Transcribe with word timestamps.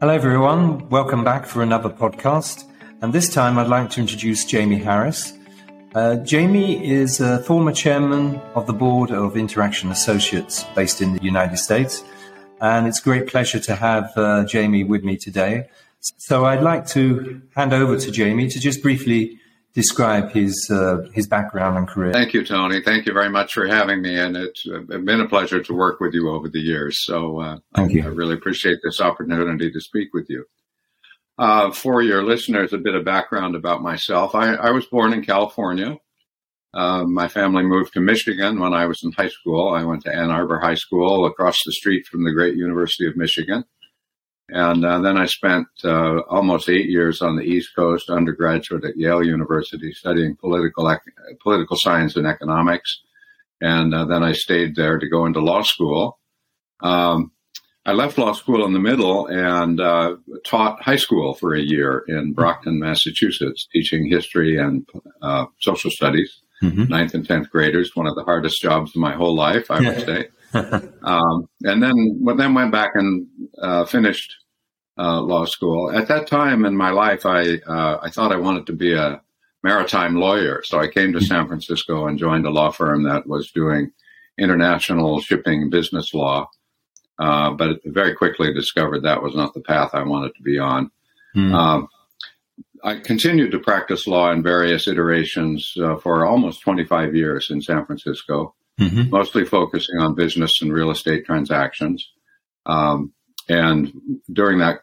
Hello, 0.00 0.14
everyone. 0.14 0.88
Welcome 0.90 1.24
back 1.24 1.44
for 1.44 1.60
another 1.60 1.88
podcast. 1.90 2.62
And 3.02 3.12
this 3.12 3.28
time 3.28 3.58
I'd 3.58 3.66
like 3.66 3.90
to 3.90 4.00
introduce 4.00 4.44
Jamie 4.44 4.78
Harris. 4.78 5.32
Uh, 5.92 6.14
Jamie 6.18 6.88
is 6.88 7.18
a 7.18 7.40
former 7.40 7.72
chairman 7.72 8.40
of 8.54 8.68
the 8.68 8.72
board 8.72 9.10
of 9.10 9.36
Interaction 9.36 9.90
Associates 9.90 10.64
based 10.76 11.02
in 11.02 11.14
the 11.14 11.22
United 11.24 11.56
States. 11.56 12.04
And 12.60 12.86
it's 12.86 13.00
a 13.00 13.02
great 13.02 13.26
pleasure 13.26 13.58
to 13.58 13.74
have 13.74 14.12
uh, 14.16 14.44
Jamie 14.44 14.84
with 14.84 15.02
me 15.02 15.16
today. 15.16 15.68
So 15.98 16.44
I'd 16.44 16.62
like 16.62 16.86
to 16.90 17.42
hand 17.56 17.72
over 17.72 17.98
to 17.98 18.10
Jamie 18.12 18.46
to 18.50 18.60
just 18.60 18.80
briefly 18.82 19.40
describe 19.74 20.30
his 20.32 20.68
uh, 20.70 21.08
his 21.12 21.26
background 21.26 21.78
and 21.78 21.88
career. 21.88 22.12
Thank 22.12 22.34
you, 22.34 22.44
Tony. 22.44 22.82
Thank 22.82 23.06
you 23.06 23.12
very 23.12 23.30
much 23.30 23.52
for 23.52 23.66
having 23.66 24.02
me, 24.02 24.18
and 24.18 24.36
it's 24.36 24.64
been 24.64 25.20
a 25.20 25.28
pleasure 25.28 25.62
to 25.62 25.74
work 25.74 26.00
with 26.00 26.14
you 26.14 26.30
over 26.30 26.48
the 26.48 26.60
years. 26.60 27.04
So, 27.04 27.40
uh, 27.40 27.58
thank 27.74 27.92
you. 27.92 28.02
I 28.02 28.06
really 28.06 28.34
appreciate 28.34 28.78
this 28.82 29.00
opportunity 29.00 29.70
to 29.70 29.80
speak 29.80 30.08
with 30.12 30.26
you. 30.28 30.44
Uh, 31.38 31.70
for 31.70 32.02
your 32.02 32.24
listeners, 32.24 32.72
a 32.72 32.78
bit 32.78 32.96
of 32.96 33.04
background 33.04 33.54
about 33.54 33.80
myself. 33.80 34.34
I, 34.34 34.54
I 34.54 34.70
was 34.70 34.86
born 34.86 35.12
in 35.12 35.24
California. 35.24 35.96
Uh, 36.74 37.04
my 37.04 37.28
family 37.28 37.62
moved 37.62 37.92
to 37.92 38.00
Michigan 38.00 38.58
when 38.60 38.74
I 38.74 38.86
was 38.86 39.02
in 39.04 39.12
high 39.12 39.28
school. 39.28 39.72
I 39.72 39.84
went 39.84 40.02
to 40.02 40.14
Ann 40.14 40.30
Arbor 40.30 40.58
High 40.58 40.74
School 40.74 41.26
across 41.26 41.62
the 41.64 41.72
street 41.72 42.06
from 42.06 42.24
the 42.24 42.32
great 42.32 42.56
University 42.56 43.06
of 43.06 43.16
Michigan. 43.16 43.64
And 44.50 44.84
uh, 44.84 45.00
then 45.00 45.18
I 45.18 45.26
spent 45.26 45.66
uh, 45.84 46.20
almost 46.20 46.68
eight 46.68 46.88
years 46.88 47.20
on 47.20 47.36
the 47.36 47.44
East 47.44 47.76
Coast, 47.76 48.08
undergraduate 48.08 48.84
at 48.84 48.96
Yale 48.96 49.22
University, 49.22 49.92
studying 49.92 50.36
political 50.36 50.88
ec- 50.88 51.02
political 51.42 51.76
science 51.76 52.16
and 52.16 52.26
economics. 52.26 53.02
And 53.60 53.94
uh, 53.94 54.06
then 54.06 54.22
I 54.22 54.32
stayed 54.32 54.74
there 54.74 54.98
to 54.98 55.08
go 55.08 55.26
into 55.26 55.40
law 55.40 55.62
school. 55.62 56.18
Um, 56.80 57.32
I 57.84 57.92
left 57.92 58.18
law 58.18 58.32
school 58.32 58.64
in 58.64 58.72
the 58.72 58.78
middle 58.78 59.26
and 59.26 59.80
uh, 59.80 60.16
taught 60.44 60.82
high 60.82 60.96
school 60.96 61.34
for 61.34 61.54
a 61.54 61.60
year 61.60 62.04
in 62.06 62.32
Brockton, 62.32 62.78
Massachusetts, 62.78 63.66
teaching 63.72 64.08
history 64.08 64.58
and 64.58 64.86
uh, 65.22 65.46
social 65.60 65.90
studies. 65.90 66.40
Mm-hmm. 66.62 66.84
Ninth 66.84 67.14
and 67.14 67.26
tenth 67.26 67.50
graders, 67.50 67.94
one 67.94 68.06
of 68.06 68.14
the 68.14 68.24
hardest 68.24 68.60
jobs 68.60 68.90
of 68.90 69.00
my 69.00 69.14
whole 69.14 69.34
life, 69.34 69.70
I 69.70 69.80
would 69.80 70.04
say. 70.04 70.28
um, 71.02 71.48
and 71.62 71.82
then, 71.82 72.24
then 72.36 72.54
went 72.54 72.72
back 72.72 72.90
and 72.94 73.26
uh, 73.60 73.84
finished 73.84 74.34
uh, 74.98 75.20
law 75.20 75.44
school. 75.44 75.90
At 75.90 76.08
that 76.08 76.26
time 76.26 76.64
in 76.64 76.76
my 76.76 76.90
life, 76.90 77.26
I 77.26 77.58
uh, 77.66 77.98
I 78.02 78.10
thought 78.10 78.32
I 78.32 78.36
wanted 78.36 78.66
to 78.66 78.72
be 78.72 78.94
a 78.94 79.20
maritime 79.62 80.16
lawyer, 80.16 80.62
so 80.64 80.78
I 80.78 80.88
came 80.88 81.12
to 81.12 81.20
San 81.20 81.46
Francisco 81.46 82.06
and 82.06 82.18
joined 82.18 82.46
a 82.46 82.50
law 82.50 82.70
firm 82.70 83.04
that 83.04 83.26
was 83.26 83.50
doing 83.50 83.92
international 84.38 85.20
shipping 85.20 85.70
business 85.70 86.14
law. 86.14 86.48
Uh, 87.18 87.50
but 87.50 87.80
very 87.84 88.14
quickly 88.14 88.54
discovered 88.54 89.02
that 89.02 89.22
was 89.22 89.34
not 89.34 89.52
the 89.52 89.60
path 89.60 89.90
I 89.92 90.04
wanted 90.04 90.34
to 90.36 90.42
be 90.42 90.58
on. 90.58 90.90
Mm. 91.36 91.88
I 92.84 92.96
continued 92.96 93.50
to 93.52 93.58
practice 93.58 94.06
law 94.06 94.30
in 94.30 94.42
various 94.42 94.86
iterations 94.86 95.74
uh, 95.82 95.96
for 95.96 96.24
almost 96.24 96.62
25 96.62 97.14
years 97.14 97.50
in 97.50 97.60
San 97.60 97.84
Francisco 97.84 98.54
mm-hmm. 98.78 99.10
mostly 99.10 99.44
focusing 99.44 99.98
on 99.98 100.14
business 100.14 100.62
and 100.62 100.72
real 100.72 100.90
estate 100.90 101.24
transactions. 101.24 102.10
Um, 102.66 103.12
and 103.48 103.92
during 104.32 104.58
that 104.58 104.80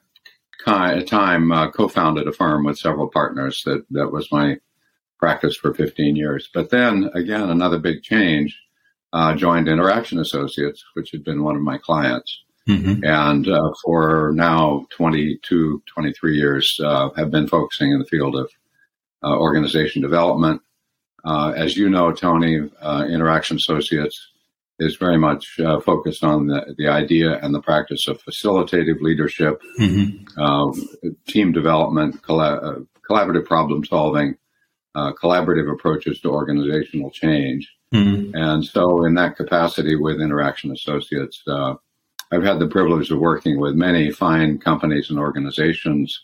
time, 0.65 1.51
uh, 1.51 1.69
co-founded 1.71 2.27
a 2.27 2.31
firm 2.31 2.65
with 2.65 2.77
several 2.77 3.09
partners. 3.09 3.61
That 3.65 3.85
that 3.91 4.11
was 4.11 4.31
my 4.31 4.57
practice 5.19 5.55
for 5.55 5.73
15 5.73 6.15
years. 6.15 6.49
But 6.53 6.69
then 6.69 7.09
again, 7.13 7.49
another 7.49 7.79
big 7.79 8.01
change. 8.01 8.59
Uh, 9.13 9.33
joined 9.33 9.69
Interaction 9.69 10.19
Associates, 10.19 10.83
which 10.93 11.11
had 11.11 11.23
been 11.23 11.43
one 11.43 11.55
of 11.55 11.61
my 11.61 11.77
clients. 11.77 12.43
Mm-hmm. 12.67 13.05
And 13.05 13.47
uh, 13.47 13.71
for 13.83 14.33
now 14.35 14.87
22, 14.89 15.83
23 15.85 16.35
years, 16.35 16.77
uh, 16.83 17.11
have 17.15 17.31
been 17.31 17.47
focusing 17.47 17.91
in 17.91 17.99
the 17.99 18.05
field 18.05 18.35
of 18.35 18.49
uh, 19.23 19.37
organization 19.37 20.01
development, 20.01 20.61
uh, 21.25 21.53
as 21.55 21.75
you 21.75 21.89
know, 21.89 22.11
Tony, 22.11 22.69
uh, 22.81 23.05
Interaction 23.09 23.57
Associates 23.57 24.31
is 24.77 24.95
very 24.97 25.17
much 25.17 25.59
uh, 25.59 25.79
focused 25.79 26.23
on 26.23 26.47
the, 26.47 26.75
the 26.77 26.87
idea 26.87 27.39
and 27.39 27.53
the 27.53 27.61
practice 27.61 28.07
of 28.07 28.21
facilitative 28.21 29.01
leadership, 29.01 29.61
mm-hmm. 29.79 30.39
Um, 30.39 30.73
team 31.27 31.51
development, 31.51 32.21
colla- 32.21 32.57
uh, 32.57 32.79
collaborative 33.09 33.45
problem 33.45 33.83
solving, 33.85 34.35
uh, 34.93 35.13
collaborative 35.13 35.71
approaches 35.71 36.19
to 36.21 36.29
organizational 36.29 37.09
change. 37.09 37.73
Mm-hmm. 37.93 38.35
And 38.35 38.63
so, 38.63 39.05
in 39.05 39.15
that 39.15 39.37
capacity 39.37 39.95
with 39.95 40.21
Interaction 40.21 40.71
Associates, 40.71 41.41
uh, 41.47 41.75
I've 42.31 42.43
had 42.43 42.59
the 42.59 42.67
privilege 42.67 43.11
of 43.11 43.19
working 43.19 43.59
with 43.59 43.75
many 43.75 44.11
fine 44.11 44.57
companies 44.59 45.09
and 45.09 45.17
organizations 45.17 46.21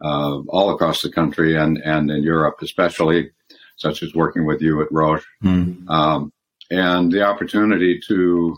all 0.00 0.70
across 0.74 1.00
the 1.00 1.10
country 1.10 1.56
and, 1.56 1.78
and 1.78 2.10
in 2.10 2.22
Europe, 2.22 2.56
especially 2.60 3.30
such 3.76 4.02
as 4.02 4.14
working 4.14 4.46
with 4.46 4.60
you 4.60 4.82
at 4.82 4.88
Roche, 4.90 5.26
mm. 5.42 5.88
um, 5.88 6.32
and 6.70 7.12
the 7.12 7.22
opportunity 7.22 8.00
to 8.08 8.56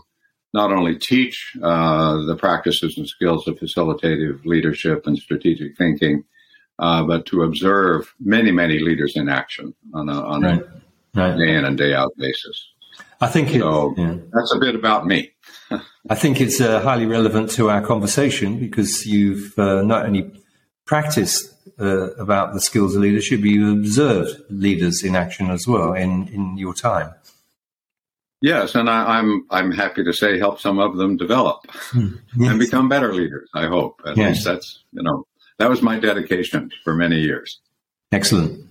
not 0.53 0.71
only 0.71 0.97
teach 0.97 1.53
uh, 1.61 2.25
the 2.25 2.35
practices 2.35 2.97
and 2.97 3.07
skills 3.07 3.47
of 3.47 3.59
facilitative 3.59 4.45
leadership 4.45 5.05
and 5.05 5.17
strategic 5.17 5.77
thinking, 5.77 6.23
uh, 6.79 7.03
but 7.03 7.25
to 7.25 7.43
observe 7.43 8.13
many, 8.19 8.51
many 8.51 8.79
leaders 8.79 9.13
in 9.15 9.29
action 9.29 9.73
on 9.93 10.09
a, 10.09 10.13
on 10.13 10.41
right. 10.41 10.61
a 10.61 11.19
right. 11.19 11.37
day 11.37 11.53
in 11.53 11.65
and 11.65 11.77
day 11.77 11.93
out 11.93 12.11
basis. 12.17 12.69
I 13.19 13.27
think 13.27 13.49
so. 13.49 13.93
yeah. 13.97 14.15
That's 14.31 14.53
a 14.53 14.59
bit 14.59 14.75
about 14.75 15.05
me. 15.05 15.31
I 16.09 16.15
think 16.15 16.39
it's 16.39 16.61
uh, 16.61 16.81
highly 16.81 17.05
relevant 17.05 17.51
to 17.51 17.69
our 17.69 17.81
conversation 17.81 18.59
because 18.59 19.05
you've 19.05 19.57
uh, 19.57 19.81
not 19.81 20.05
only 20.05 20.31
practiced 20.85 21.53
uh, 21.79 22.11
about 22.15 22.53
the 22.53 22.61
skills 22.61 22.95
of 22.95 23.01
leadership, 23.01 23.41
you 23.41 23.73
observed 23.73 24.41
leaders 24.49 25.03
in 25.03 25.15
action 25.15 25.49
as 25.49 25.67
well 25.67 25.93
in, 25.93 26.27
in 26.29 26.57
your 26.57 26.73
time. 26.73 27.13
Yes, 28.41 28.75
and 28.75 28.89
I, 28.89 29.19
am 29.19 29.47
I'm, 29.49 29.65
I'm 29.65 29.71
happy 29.71 30.03
to 30.03 30.13
say 30.13 30.37
help 30.37 30.59
some 30.59 30.77
of 30.77 30.97
them 30.97 31.17
develop 31.17 31.65
mm, 31.91 32.19
yes. 32.35 32.49
and 32.51 32.59
become 32.59 32.87
better 32.87 33.13
leaders. 33.13 33.49
I 33.53 33.65
hope 33.65 34.01
at 34.05 34.15
yes. 34.15 34.35
least 34.35 34.45
that's 34.45 34.83
you 34.91 35.01
know 35.01 35.25
that 35.57 35.69
was 35.69 35.81
my 35.81 35.99
dedication 35.99 36.71
for 36.83 36.93
many 36.93 37.19
years. 37.19 37.59
Excellent. 38.11 38.63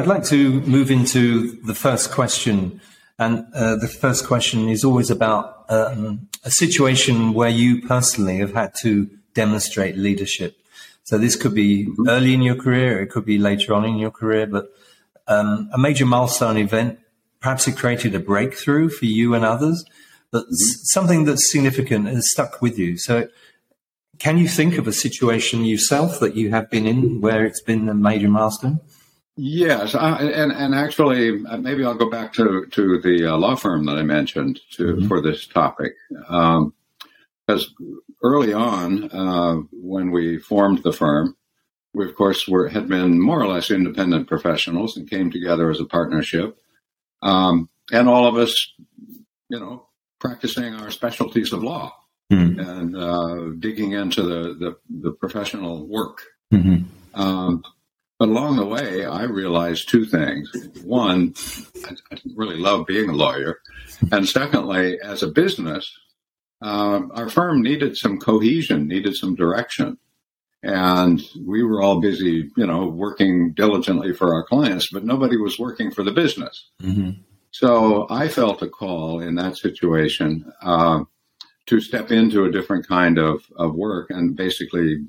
I'd 0.00 0.06
like 0.06 0.24
to 0.26 0.60
move 0.62 0.90
into 0.90 1.60
the 1.62 1.74
first 1.74 2.10
question 2.10 2.80
and 3.20 3.44
uh, 3.54 3.76
the 3.76 3.86
first 3.86 4.26
question 4.26 4.70
is 4.70 4.82
always 4.82 5.10
about 5.10 5.66
um, 5.68 6.26
a 6.42 6.50
situation 6.50 7.34
where 7.34 7.50
you 7.50 7.86
personally 7.86 8.38
have 8.38 8.54
had 8.54 8.74
to 8.76 9.10
demonstrate 9.34 9.96
leadership. 9.96 10.56
So 11.04 11.18
this 11.18 11.36
could 11.36 11.54
be 11.54 11.86
early 12.08 12.32
in 12.32 12.40
your 12.40 12.56
career, 12.56 13.02
it 13.02 13.08
could 13.08 13.26
be 13.26 13.36
later 13.36 13.74
on 13.74 13.84
in 13.84 13.98
your 13.98 14.10
career, 14.10 14.46
but 14.46 14.70
um, 15.28 15.68
a 15.70 15.78
major 15.78 16.06
milestone 16.06 16.56
event, 16.56 16.98
perhaps 17.40 17.68
it 17.68 17.76
created 17.76 18.14
a 18.14 18.20
breakthrough 18.20 18.88
for 18.88 19.04
you 19.04 19.34
and 19.34 19.44
others, 19.44 19.84
but 20.30 20.44
mm-hmm. 20.44 20.54
something 20.84 21.26
that's 21.26 21.52
significant 21.52 22.06
has 22.06 22.30
stuck 22.30 22.62
with 22.62 22.78
you. 22.78 22.96
So 22.96 23.28
can 24.18 24.38
you 24.38 24.48
think 24.48 24.78
of 24.78 24.88
a 24.88 24.92
situation 24.92 25.66
yourself 25.66 26.20
that 26.20 26.36
you 26.36 26.50
have 26.50 26.70
been 26.70 26.86
in 26.86 27.20
where 27.20 27.44
it's 27.44 27.60
been 27.60 27.86
a 27.90 27.94
major 27.94 28.28
milestone? 28.28 28.80
Yes, 29.36 29.94
uh, 29.94 30.18
and 30.20 30.52
and 30.52 30.74
actually, 30.74 31.44
uh, 31.46 31.56
maybe 31.56 31.84
I'll 31.84 31.94
go 31.94 32.10
back 32.10 32.32
to 32.34 32.66
to 32.66 33.00
the 33.00 33.32
uh, 33.32 33.38
law 33.38 33.54
firm 33.54 33.86
that 33.86 33.96
I 33.96 34.02
mentioned 34.02 34.60
to 34.72 34.84
mm-hmm. 34.84 35.08
for 35.08 35.22
this 35.22 35.46
topic, 35.46 35.94
because 36.08 36.68
um, 37.80 38.02
early 38.22 38.52
on 38.52 39.10
uh, 39.10 39.54
when 39.72 40.10
we 40.10 40.38
formed 40.38 40.82
the 40.82 40.92
firm, 40.92 41.36
we 41.94 42.04
of 42.04 42.14
course 42.14 42.46
were 42.46 42.68
had 42.68 42.88
been 42.88 43.20
more 43.20 43.40
or 43.40 43.46
less 43.46 43.70
independent 43.70 44.28
professionals 44.28 44.96
and 44.96 45.08
came 45.08 45.30
together 45.30 45.70
as 45.70 45.80
a 45.80 45.86
partnership, 45.86 46.58
um, 47.22 47.70
and 47.92 48.08
all 48.08 48.26
of 48.26 48.36
us, 48.36 48.74
you 49.48 49.58
know, 49.58 49.86
practicing 50.18 50.74
our 50.74 50.90
specialties 50.90 51.52
of 51.52 51.62
law 51.62 51.94
mm-hmm. 52.30 52.60
and 52.60 52.96
uh, 52.96 53.56
digging 53.58 53.92
into 53.92 54.22
the 54.22 54.54
the, 54.54 54.76
the 55.02 55.12
professional 55.12 55.86
work. 55.86 56.20
Mm-hmm. 56.52 56.84
Um, 57.20 57.62
but 58.20 58.28
along 58.28 58.56
the 58.56 58.66
way, 58.66 59.06
I 59.06 59.22
realized 59.22 59.88
two 59.88 60.04
things. 60.04 60.52
One, 60.84 61.32
I, 61.86 61.94
I 62.12 62.18
really 62.36 62.58
love 62.58 62.86
being 62.86 63.08
a 63.08 63.14
lawyer. 63.14 63.60
And 64.12 64.28
secondly, 64.28 64.98
as 65.02 65.22
a 65.22 65.28
business, 65.28 65.90
uh, 66.60 67.00
our 67.14 67.30
firm 67.30 67.62
needed 67.62 67.96
some 67.96 68.18
cohesion, 68.18 68.86
needed 68.86 69.16
some 69.16 69.36
direction. 69.36 69.96
And 70.62 71.22
we 71.46 71.62
were 71.62 71.80
all 71.80 71.98
busy, 72.02 72.50
you 72.58 72.66
know, 72.66 72.84
working 72.88 73.54
diligently 73.54 74.12
for 74.12 74.34
our 74.34 74.44
clients, 74.44 74.90
but 74.92 75.02
nobody 75.02 75.38
was 75.38 75.58
working 75.58 75.90
for 75.90 76.02
the 76.04 76.12
business. 76.12 76.68
Mm-hmm. 76.82 77.22
So 77.52 78.06
I 78.10 78.28
felt 78.28 78.60
a 78.60 78.68
call 78.68 79.20
in 79.20 79.36
that 79.36 79.56
situation 79.56 80.52
uh, 80.60 81.04
to 81.68 81.80
step 81.80 82.10
into 82.10 82.44
a 82.44 82.52
different 82.52 82.86
kind 82.86 83.16
of, 83.16 83.46
of 83.56 83.74
work 83.74 84.10
and 84.10 84.36
basically 84.36 85.06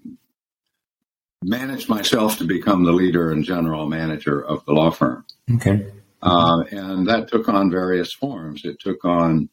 managed 1.44 1.90
myself 1.90 2.38
to 2.38 2.44
become 2.44 2.84
the 2.84 2.92
leader 2.92 3.32
and 3.32 3.44
general 3.44 3.88
manager 3.88 4.44
of 4.44 4.64
the 4.66 4.74
law 4.74 4.92
firm. 4.92 5.26
Okay. 5.56 5.88
Uh, 6.22 6.64
and 6.72 7.08
that 7.08 7.30
took 7.30 7.50
on 7.50 7.72
various 7.72 8.14
forms. 8.14 8.64
It 8.64 8.80
took 8.80 9.04
on, 9.04 9.50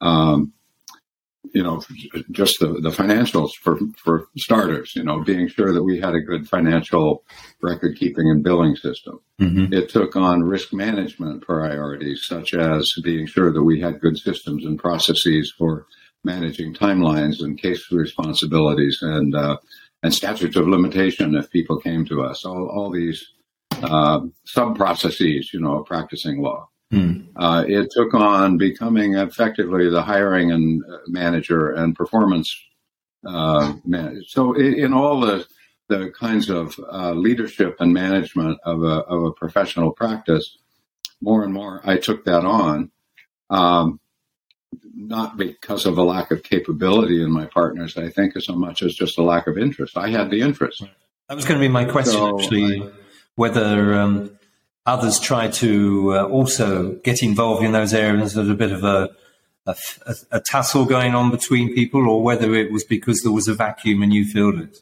um, 0.00 0.52
you 1.52 1.64
know, 1.64 1.82
just 2.30 2.60
the, 2.60 2.74
the 2.80 2.90
financials 2.90 3.50
for, 3.60 3.76
for 3.96 4.28
starters, 4.38 4.92
you 4.94 5.02
know, 5.02 5.24
being 5.24 5.48
sure 5.48 5.72
that 5.72 5.82
we 5.82 5.98
had 5.98 6.14
a 6.14 6.20
good 6.20 6.48
financial 6.48 7.24
record 7.60 7.96
keeping 7.98 8.30
and 8.30 8.44
billing 8.44 8.76
system. 8.76 9.18
Mm-hmm. 9.40 9.72
It 9.72 9.88
took 9.88 10.14
on 10.14 10.44
risk 10.44 10.72
management 10.72 11.42
priorities, 11.42 12.24
such 12.24 12.54
as 12.54 12.88
being 13.02 13.26
sure 13.26 13.52
that 13.52 13.64
we 13.64 13.80
had 13.80 14.00
good 14.00 14.16
systems 14.16 14.64
and 14.64 14.78
processes 14.78 15.52
for 15.58 15.86
managing 16.22 16.72
timelines 16.72 17.40
and 17.40 17.60
case 17.60 17.90
responsibilities 17.90 18.98
and, 19.02 19.34
uh, 19.34 19.56
and 20.02 20.12
statutes 20.12 20.56
of 20.56 20.68
limitation 20.68 21.34
if 21.36 21.50
people 21.50 21.78
came 21.78 22.04
to 22.06 22.22
us. 22.22 22.44
All, 22.44 22.68
all 22.68 22.90
these 22.90 23.24
uh, 23.82 24.20
sub 24.44 24.76
processes, 24.76 25.52
you 25.52 25.60
know, 25.60 25.80
of 25.80 25.86
practicing 25.86 26.40
law. 26.40 26.68
Hmm. 26.90 27.22
Uh, 27.36 27.64
it 27.66 27.90
took 27.90 28.12
on 28.12 28.58
becoming 28.58 29.14
effectively 29.14 29.88
the 29.88 30.02
hiring 30.02 30.52
and 30.52 30.82
uh, 30.84 30.98
manager 31.06 31.70
and 31.70 31.96
performance 31.96 32.54
uh, 33.26 33.74
manager. 33.84 34.20
So 34.28 34.52
in, 34.54 34.74
in, 34.74 34.92
all 34.92 35.20
the 35.20 35.46
the 35.88 36.10
kinds 36.10 36.50
of 36.50 36.78
uh, 36.92 37.12
leadership 37.12 37.76
and 37.80 37.94
management 37.94 38.58
of 38.64 38.82
a 38.82 39.04
of 39.04 39.24
a 39.24 39.32
professional 39.32 39.92
practice, 39.92 40.58
more 41.22 41.44
and 41.44 41.52
more 41.54 41.80
I 41.84 41.96
took 41.96 42.24
that 42.26 42.44
on. 42.44 42.90
Um, 43.48 44.00
not 44.94 45.36
because 45.36 45.86
of 45.86 45.98
a 45.98 46.02
lack 46.02 46.30
of 46.30 46.42
capability 46.42 47.22
in 47.22 47.30
my 47.30 47.46
partners, 47.46 47.96
I 47.96 48.08
think, 48.08 48.36
as 48.36 48.46
so 48.46 48.54
much 48.54 48.82
as 48.82 48.94
just 48.94 49.18
a 49.18 49.22
lack 49.22 49.46
of 49.46 49.58
interest. 49.58 49.96
I 49.96 50.08
had 50.08 50.30
the 50.30 50.40
interest. 50.40 50.82
That 51.28 51.34
was 51.34 51.44
going 51.44 51.60
to 51.60 51.64
be 51.64 51.72
my 51.72 51.84
question, 51.84 52.14
so 52.14 52.38
actually, 52.38 52.82
I, 52.82 52.90
whether 53.36 53.94
um, 53.94 54.38
others 54.86 55.20
try 55.20 55.48
to 55.48 56.14
uh, 56.14 56.24
also 56.26 56.94
get 57.04 57.22
involved 57.22 57.64
in 57.64 57.72
those 57.72 57.94
areas. 57.94 58.34
There's 58.34 58.48
a 58.48 58.54
bit 58.54 58.72
of 58.72 58.84
a, 58.84 59.10
a, 59.66 59.76
a, 60.30 60.40
tussle 60.40 60.84
going 60.84 61.14
on 61.14 61.30
between 61.30 61.74
people, 61.74 62.08
or 62.08 62.22
whether 62.22 62.54
it 62.54 62.72
was 62.72 62.84
because 62.84 63.20
there 63.22 63.32
was 63.32 63.48
a 63.48 63.54
vacuum 63.54 64.02
and 64.02 64.12
you 64.12 64.24
filled 64.24 64.58
it. 64.58 64.78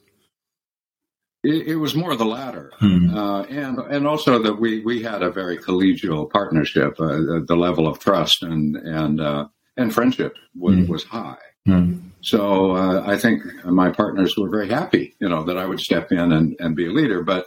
It, 1.43 1.69
it 1.69 1.77
was 1.77 1.95
more 1.95 2.17
the 2.17 2.27
latter, 2.27 2.71
hmm. 2.79 3.17
uh, 3.17 3.43
and 3.45 3.79
and 3.79 4.07
also 4.07 4.43
that 4.43 4.61
we 4.61 4.81
we 4.81 5.03
had 5.03 5.23
a 5.23 5.31
very 5.31 5.57
collegial 5.57 6.31
partnership. 6.31 7.01
Uh, 7.01 7.41
the 7.47 7.57
level 7.57 7.89
of 7.89 7.99
trust 7.99 8.43
and 8.43 8.77
and 8.77 9.21
uh, 9.21 9.49
and 9.81 9.93
friendship 9.93 10.37
was, 10.55 10.77
mm. 10.77 10.89
was 10.89 11.05
high. 11.05 11.39
Mm. 11.67 12.01
So 12.21 12.73
uh, 12.73 13.03
I 13.07 13.17
think 13.17 13.43
my 13.65 13.91
partners 13.91 14.37
were 14.37 14.49
very 14.49 14.69
happy, 14.69 15.15
you 15.21 15.29
know, 15.29 15.45
that 15.45 15.57
I 15.57 15.67
would 15.67 15.81
step 15.81 16.13
in 16.13 16.33
and, 16.33 16.57
and 16.59 16.77
be 16.77 16.87
a 16.87 16.93
leader. 16.93 17.23
But 17.23 17.47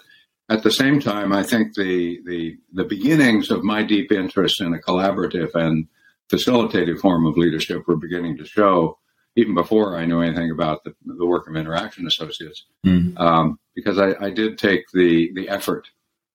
at 0.49 0.63
the 0.63 0.71
same 0.71 0.99
time, 0.99 1.31
I 1.31 1.43
think 1.43 1.75
the, 1.75 2.19
the 2.25 2.57
the 2.73 2.83
beginnings 2.83 3.49
of 3.49 3.63
my 3.63 3.83
deep 3.83 4.11
interest 4.11 4.61
in 4.61 4.73
a 4.73 4.79
collaborative 4.79 5.55
and 5.55 5.87
facilitative 6.29 6.99
form 6.99 7.25
of 7.25 7.37
leadership 7.37 7.87
were 7.87 7.95
beginning 7.95 8.37
to 8.37 8.45
show 8.45 8.97
even 9.35 9.55
before 9.55 9.97
I 9.97 10.05
knew 10.05 10.21
anything 10.21 10.51
about 10.51 10.83
the, 10.83 10.93
the 11.05 11.25
work 11.25 11.47
of 11.47 11.55
Interaction 11.55 12.05
Associates, 12.05 12.65
mm. 12.85 13.19
um, 13.19 13.59
because 13.75 13.97
I, 13.97 14.13
I, 14.19 14.29
did 14.29 14.57
take 14.57 14.83
the 14.93 15.31
the 15.33 15.49
effort, 15.49 15.87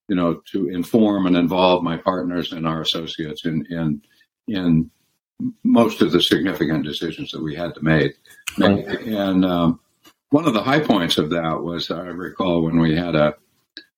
you 0.09 0.17
know, 0.17 0.41
to 0.53 0.69
inform 0.69 1.27
and 1.27 1.37
involve 1.37 1.85
my 1.85 1.97
partners 1.97 2.53
and 2.53 2.67
our 2.67 2.81
associates 2.81 3.45
in 3.45 3.67
in 3.71 4.03
in 4.49 4.91
most 5.63 6.03
of 6.03 6.13
the 6.13 6.23
significant 6.23 6.85
decisions 6.85 7.31
that 7.31 7.43
we 7.43 7.55
had 7.55 7.75
to 7.75 7.85
make. 7.85 8.17
make. 8.57 8.87
And 9.07 9.45
um, 9.45 9.81
one 10.31 10.47
of 10.47 10.55
the 10.55 10.63
high 10.63 10.81
points 10.81 11.19
of 11.19 11.31
that 11.31 11.63
was 11.63 11.91
I 11.91 12.07
recall 12.07 12.63
when 12.63 12.81
we 12.81 12.97
had 12.97 13.15
a, 13.15 13.35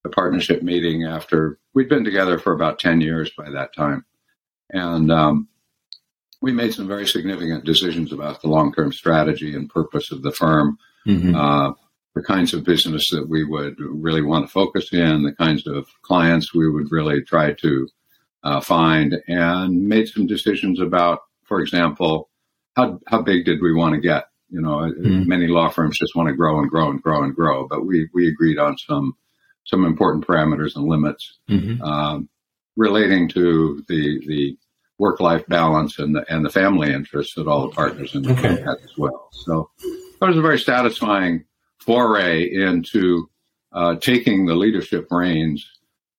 a, 0.05 0.09
partnership 0.11 0.63
meeting 0.63 1.05
after 1.05 1.59
we'd 1.75 1.89
been 1.89 2.05
together 2.05 2.39
for 2.39 2.53
about 2.53 2.79
10 2.79 3.01
years 3.01 3.31
by 3.37 3.51
that 3.51 3.75
time. 3.75 4.05
And 4.71 5.11
um, 5.11 5.49
we 6.41 6.53
made 6.53 6.75
some 6.75 6.87
very 6.87 7.07
significant 7.07 7.65
decisions 7.65 8.13
about 8.13 8.43
the 8.43 8.49
long 8.49 8.73
term 8.73 8.93
strategy 8.93 9.55
and 9.55 9.69
purpose 9.69 10.13
of 10.13 10.23
the 10.23 10.33
firm. 10.33 10.79
Mm-hmm. 11.07 11.35
Uh, 11.35 11.73
the 12.15 12.23
kinds 12.23 12.53
of 12.53 12.65
business 12.65 13.09
that 13.11 13.29
we 13.29 13.45
would 13.45 13.77
really 13.79 14.23
want 14.23 14.45
to 14.45 14.53
focus 14.53 14.93
in, 14.93 15.23
the 15.23 15.33
kinds 15.33 15.67
of 15.67 15.87
clients 16.03 16.53
we 16.53 16.69
would 16.69 16.91
really 16.91 17.23
try 17.23 17.53
to 17.53 17.89
uh, 18.43 18.61
find, 18.61 19.17
and 19.29 19.89
made 19.89 20.09
some 20.09 20.27
decisions 20.27 20.81
about 20.81 21.21
for 21.51 21.61
example, 21.61 22.31
how 22.77 23.01
how 23.09 23.21
big 23.21 23.45
did 23.45 23.61
we 23.61 23.75
want 23.75 23.95
to 23.97 24.01
get? 24.01 24.27
You 24.49 24.61
know, 24.63 24.79
mm-hmm. 24.79 25.29
many 25.29 25.49
law 25.49 25.69
firms 25.69 25.99
just 25.99 26.15
want 26.15 26.29
to 26.29 26.35
grow 26.35 26.61
and 26.61 26.71
grow 26.71 26.89
and 26.89 27.03
grow 27.03 27.25
and 27.25 27.35
grow, 27.35 27.67
but 27.69 27.85
we 27.85 28.09
we 28.15 28.29
agreed 28.29 28.59
on 28.59 28.79
some 28.79 29.15
some 29.65 29.85
important 29.85 30.27
parameters 30.27 30.77
and 30.77 30.87
limits 30.87 31.39
mm-hmm. 31.51 31.83
um, 31.83 32.29
relating 32.77 33.29
to 33.31 33.85
the 33.89 34.23
the 34.27 34.57
work 34.99 35.19
life 35.19 35.45
balance 35.49 35.99
and 35.99 36.15
the, 36.15 36.25
and 36.33 36.45
the 36.45 36.51
family 36.51 36.93
interests 36.93 37.35
that 37.35 37.49
all 37.49 37.67
the 37.67 37.75
partners 37.75 38.15
in 38.15 38.23
the 38.23 38.33
okay. 38.33 38.63
had 38.63 38.77
as 38.85 38.97
well. 38.97 39.29
So 39.33 39.71
that 40.21 40.29
was 40.29 40.37
a 40.37 40.43
very 40.43 40.59
satisfying 40.59 41.45
foray 41.79 42.45
into 42.45 43.29
uh, 43.73 43.97
taking 43.97 44.47
the 44.47 44.55
leadership 44.55 45.09
reins 45.11 45.67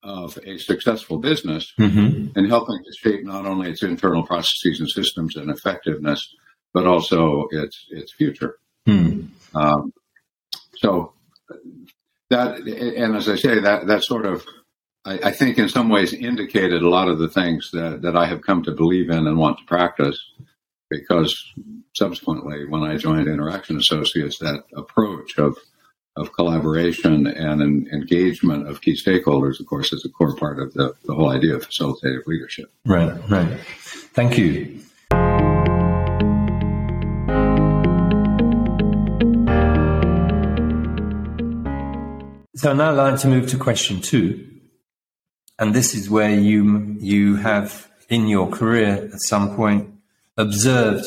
of 0.03 0.37
a 0.45 0.57
successful 0.57 1.19
business 1.19 1.73
mm-hmm. 1.79 2.37
and 2.37 2.47
helping 2.47 2.77
to 2.77 2.91
shape 2.97 3.23
not 3.23 3.45
only 3.45 3.69
its 3.69 3.83
internal 3.83 4.23
processes 4.23 4.79
and 4.79 4.89
systems 4.89 5.35
and 5.35 5.49
effectiveness, 5.51 6.27
but 6.73 6.87
also 6.87 7.47
its 7.51 7.85
its 7.89 8.13
future. 8.13 8.57
Mm. 8.87 9.29
Um, 9.53 9.93
so 10.77 11.13
that, 12.29 12.59
and 12.59 13.15
as 13.15 13.29
I 13.29 13.35
say, 13.35 13.59
that 13.59 13.87
that 13.87 14.03
sort 14.03 14.25
of, 14.25 14.45
I, 15.05 15.19
I, 15.25 15.31
think, 15.31 15.57
in 15.57 15.69
some 15.69 15.89
ways, 15.89 16.13
indicated 16.13 16.81
a 16.81 16.89
lot 16.89 17.07
of 17.07 17.19
the 17.19 17.29
things 17.29 17.69
that 17.73 18.01
that 18.01 18.15
I 18.15 18.25
have 18.25 18.41
come 18.41 18.63
to 18.63 18.71
believe 18.71 19.09
in 19.09 19.27
and 19.27 19.37
want 19.37 19.59
to 19.59 19.65
practice. 19.65 20.19
Because 20.89 21.45
subsequently, 21.95 22.67
when 22.67 22.83
I 22.83 22.97
joined 22.97 23.29
Interaction 23.29 23.77
Associates, 23.77 24.39
that 24.39 24.65
approach 24.75 25.37
of 25.37 25.57
of 26.17 26.33
collaboration 26.33 27.27
and 27.27 27.61
an 27.61 27.87
engagement 27.91 28.67
of 28.67 28.81
key 28.81 28.93
stakeholders, 28.93 29.59
of 29.59 29.65
course, 29.65 29.93
is 29.93 30.03
a 30.05 30.09
core 30.09 30.35
part 30.35 30.59
of 30.59 30.73
the, 30.73 30.93
the 31.05 31.13
whole 31.13 31.29
idea 31.29 31.55
of 31.55 31.67
facilitative 31.67 32.25
leadership. 32.27 32.71
Right, 32.85 33.13
right. 33.29 33.59
Thank 34.13 34.37
you. 34.37 34.79
So 42.55 42.73
now 42.73 42.91
I'd 42.91 43.11
like 43.11 43.19
to 43.21 43.27
move 43.27 43.49
to 43.49 43.57
question 43.57 44.01
two. 44.01 44.47
And 45.57 45.73
this 45.73 45.95
is 45.95 46.09
where 46.09 46.29
you, 46.29 46.97
you 46.99 47.37
have 47.37 47.89
in 48.09 48.27
your 48.27 48.49
career 48.49 49.09
at 49.11 49.21
some 49.21 49.55
point 49.55 49.89
observed 50.37 51.05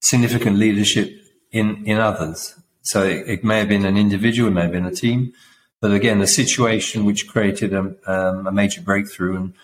significant 0.00 0.56
leadership 0.56 1.12
in, 1.52 1.84
in 1.86 1.98
others. 1.98 2.58
So 2.82 3.04
it, 3.04 3.44
may 3.44 3.58
have 3.58 3.68
been 3.68 3.84
an 3.84 3.96
individual, 3.96 4.48
it 4.48 4.52
may 4.52 4.62
have 4.62 4.72
been 4.72 4.86
a 4.86 4.94
team, 4.94 5.32
but 5.80 5.92
again, 5.92 6.20
a 6.20 6.26
situation 6.26 7.04
which 7.04 7.28
created 7.28 7.72
a, 7.72 7.94
um, 8.06 8.46
a 8.46 8.52
major 8.52 8.80
breakthrough, 8.80 9.36
and 9.36 9.54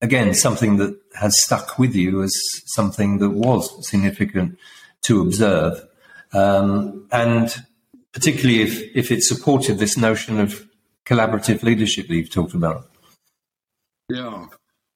again, 0.00 0.32
something 0.34 0.76
that 0.76 0.98
has 1.18 1.42
stuck 1.42 1.78
with 1.78 1.94
you 1.94 2.22
as 2.22 2.32
something 2.66 3.18
that 3.18 3.30
was 3.30 3.88
significant 3.88 4.58
to 5.02 5.20
observe, 5.22 5.86
um, 6.32 7.06
and 7.10 7.64
particularly 8.12 8.62
if 8.62 8.96
if 8.96 9.10
it 9.10 9.22
supported 9.22 9.78
this 9.78 9.96
notion 9.96 10.38
of 10.38 10.68
collaborative 11.04 11.62
leadership 11.62 12.08
that 12.08 12.14
you've 12.14 12.30
talked 12.30 12.54
about. 12.54 12.88
Yeah. 14.08 14.46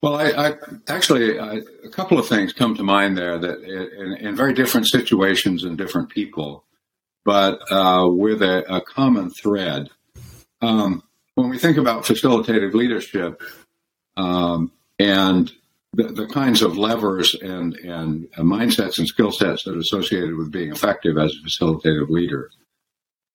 Well, 0.03 0.17
I, 0.17 0.49
I 0.49 0.55
actually 0.89 1.39
I, 1.39 1.63
a 1.85 1.89
couple 1.89 2.19
of 2.19 2.29
things 2.29 2.53
come 2.53 2.75
to 2.77 2.83
mind 2.83 3.17
there 3.17 3.39
that 3.39 3.63
in, 3.63 4.29
in 4.29 4.37
very 4.37 4.53
different 4.53 4.87
situations 4.87 5.65
and 5.65 5.79
different 5.79 6.11
people 6.11 6.65
but 7.25 7.61
uh, 7.73 8.07
with 8.09 8.43
a, 8.43 8.77
a, 8.77 8.81
common 8.81 9.31
thread. 9.31 9.89
Um, 10.61 11.03
when 11.35 11.49
we 11.49 11.59
think 11.59 11.79
about 11.79 12.05
facilitative 12.05 12.75
leadership 12.75 13.43
um, 14.17 14.71
and 14.99 15.51
the, 15.93 16.05
the, 16.05 16.27
kinds 16.27 16.63
of 16.63 16.77
levers 16.77 17.35
and, 17.35 17.75
and 17.77 18.29
uh, 18.37 18.43
mindsets 18.43 18.99
and 18.99 19.09
skill 19.09 19.33
sets 19.33 19.65
that 19.65 19.75
are 19.75 19.81
associated 19.81 20.37
with 20.37 20.53
being 20.53 20.71
effective 20.71 21.19
as 21.19 21.35
a 21.35 21.49
facilitative 21.49 22.09
leader, 22.09 22.51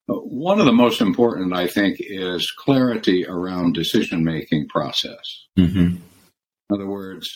uh, 0.09 0.13
one 0.13 0.59
of 0.59 0.65
the 0.65 0.71
most 0.71 1.01
important, 1.01 1.53
I 1.53 1.67
think, 1.67 1.97
is 1.99 2.51
clarity 2.51 3.25
around 3.27 3.73
decision 3.73 4.23
making 4.23 4.69
process. 4.69 5.45
Mm-hmm. 5.57 5.97
In 5.97 6.01
other 6.71 6.87
words, 6.87 7.27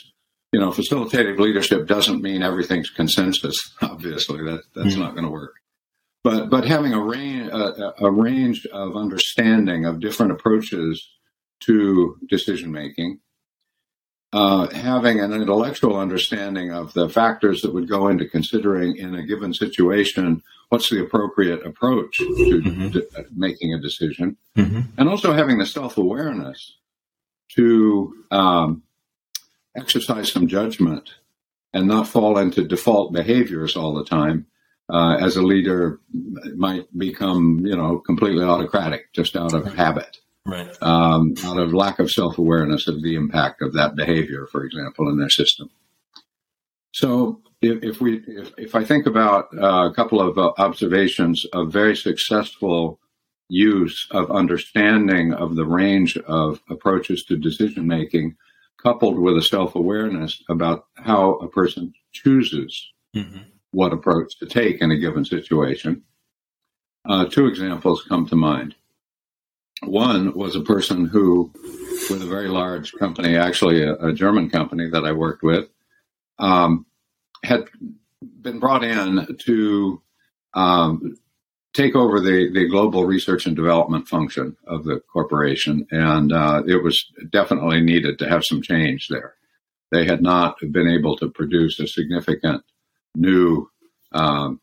you 0.52 0.60
know, 0.60 0.70
facilitative 0.70 1.40
leadership 1.40 1.88
doesn't 1.88 2.22
mean 2.22 2.44
everything's 2.44 2.90
consensus. 2.90 3.58
Obviously, 3.82 4.44
that 4.44 4.62
that's 4.76 4.90
mm-hmm. 4.90 5.02
not 5.02 5.14
going 5.14 5.26
to 5.26 5.32
work 5.32 5.56
but 6.24 6.50
but 6.50 6.66
having 6.66 6.94
a 6.94 7.02
range 7.02 7.50
a, 7.52 7.94
a 8.00 8.12
range 8.12 8.66
of 8.68 8.96
understanding 8.96 9.86
of 9.86 10.00
different 10.00 10.32
approaches 10.32 11.10
to 11.62 12.18
decision 12.30 12.72
making, 12.72 13.20
uh, 14.34 14.68
having 14.74 15.20
an 15.20 15.34
intellectual 15.34 15.96
understanding 15.96 16.72
of 16.72 16.94
the 16.94 17.10
factors 17.10 17.62
that 17.62 17.74
would 17.74 17.88
go 17.88 18.08
into 18.08 18.28
considering 18.28 18.98
in 18.98 19.16
a 19.16 19.24
given 19.24 19.54
situation 19.54 20.42
what's 20.70 20.90
the 20.90 21.02
appropriate 21.02 21.66
approach 21.66 22.18
to, 22.18 22.26
mm-hmm. 22.26 22.90
to 22.90 23.08
making 23.36 23.74
a 23.74 23.80
decision, 23.80 24.36
mm-hmm. 24.58 24.82
and 24.98 25.10
also 25.10 25.34
having 25.34 25.60
the 25.60 25.66
self 25.66 25.98
awareness 25.98 26.78
to 27.50 28.26
um, 28.32 28.82
exercise 29.76 30.32
some 30.32 30.48
judgment 30.48 31.12
and 31.74 31.88
not 31.88 32.08
fall 32.08 32.38
into 32.38 32.68
default 32.68 33.14
behaviors 33.14 33.76
all 33.76 33.94
the 33.94 34.06
time, 34.06 34.46
uh, 34.94 35.18
as 35.20 35.36
a 35.36 35.42
leader 35.42 36.00
might 36.56 36.86
become, 36.96 37.66
you 37.66 37.76
know, 37.76 37.98
completely 37.98 38.44
autocratic 38.44 39.12
just 39.12 39.36
out 39.36 39.54
of 39.54 39.74
habit. 39.74 40.18
Right. 40.46 40.72
Um, 40.82 41.34
out 41.44 41.58
of 41.58 41.74
lack 41.74 42.00
of 42.00 42.12
self 42.12 42.38
awareness 42.38 42.88
of 42.88 43.02
the 43.02 43.16
impact 43.16 43.62
of 43.62 43.74
that 43.74 43.96
behavior, 43.96 44.46
for 44.52 44.64
example, 44.64 45.10
in 45.10 45.18
their 45.18 45.30
system. 45.30 45.72
So, 46.92 47.42
if, 47.62 47.82
if 47.82 48.02
we, 48.02 48.18
if, 48.28 48.52
if, 48.58 48.76
I 48.76 48.84
think 48.84 49.08
about 49.08 49.48
uh, 49.58 49.90
a 49.90 49.94
couple 49.96 50.22
of 50.22 50.38
uh, 50.38 50.52
observations 50.58 51.46
of 51.54 51.72
very 51.72 51.96
successful 51.96 53.00
use 53.48 54.08
of 54.12 54.30
understanding 54.32 55.34
of 55.34 55.56
the 55.56 55.66
range 55.66 56.18
of 56.18 56.60
approaches 56.70 57.24
to 57.26 57.38
decision 57.38 57.88
making, 57.88 58.36
coupled 58.82 59.18
with 59.18 59.38
a 59.38 59.42
self 59.42 59.76
awareness 59.76 60.44
about 60.50 60.86
how 60.98 61.36
a 61.36 61.48
person 61.48 61.94
chooses 62.12 62.92
mm-hmm. 63.16 63.40
What 63.74 63.92
approach 63.92 64.38
to 64.38 64.46
take 64.46 64.82
in 64.82 64.92
a 64.92 64.98
given 64.98 65.26
situation, 65.26 66.04
uh, 67.10 67.26
two 67.26 67.48
examples 67.48 68.06
come 68.08 68.26
to 68.28 68.36
mind. 68.36 68.76
One 69.82 70.34
was 70.34 70.56
a 70.56 70.62
person 70.62 71.06
who, 71.06 71.52
with 72.10 72.22
a 72.22 72.28
very 72.28 72.48
large 72.48 72.94
company, 72.94 73.36
actually 73.36 73.84
a, 73.84 73.96
a 73.96 74.14
German 74.14 74.50
company 74.50 74.90
that 74.90 75.04
I 75.04 75.12
worked 75.12 75.44
with, 75.44 75.68
um, 76.40 76.86
had 77.44 77.66
been 78.42 78.60
brought 78.60 78.84
in 78.84 79.38
to 79.46 80.02
um, 80.54 81.18
take 81.74 81.96
over 81.96 82.20
the, 82.20 82.52
the 82.54 82.70
global 82.70 83.06
research 83.06 83.48
and 83.48 83.56
development 83.56 84.08
function 84.08 84.56
of 84.68 84.86
the 84.86 85.02
corporation, 85.12 85.88
and 85.92 86.32
uh, 86.32 86.62
it 86.68 86.84
was 86.84 87.12
definitely 87.32 87.82
needed 87.82 88.20
to 88.20 88.30
have 88.30 88.46
some 88.46 88.62
change 88.62 89.08
there. 89.10 89.34
They 89.92 90.06
had 90.06 90.22
not 90.22 90.58
been 90.72 90.88
able 90.88 91.18
to 91.18 91.30
produce 91.30 91.80
a 91.80 91.88
significant 91.88 92.64
new 93.16 93.70
um, 94.12 94.60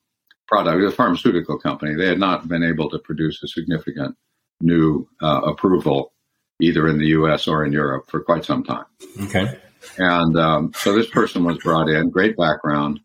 product, 0.46 0.82
a 0.82 0.90
pharmaceutical 0.90 1.58
company. 1.58 1.94
They 1.94 2.06
had 2.06 2.18
not 2.18 2.48
been 2.48 2.64
able 2.64 2.90
to 2.90 2.98
produce 2.98 3.42
a 3.42 3.48
significant 3.48 4.16
new 4.60 5.08
uh, 5.22 5.42
approval 5.44 6.12
either 6.60 6.88
in 6.88 6.98
the 6.98 7.06
U.S. 7.08 7.48
or 7.48 7.64
in 7.64 7.72
Europe 7.72 8.10
for 8.10 8.20
quite 8.20 8.44
some 8.44 8.62
time. 8.62 8.84
Okay. 9.22 9.58
And 9.96 10.38
um, 10.38 10.72
so 10.76 10.94
this 10.94 11.08
person 11.08 11.44
was 11.44 11.58
brought 11.58 11.88
in, 11.88 12.10
great 12.10 12.36
background, 12.36 13.00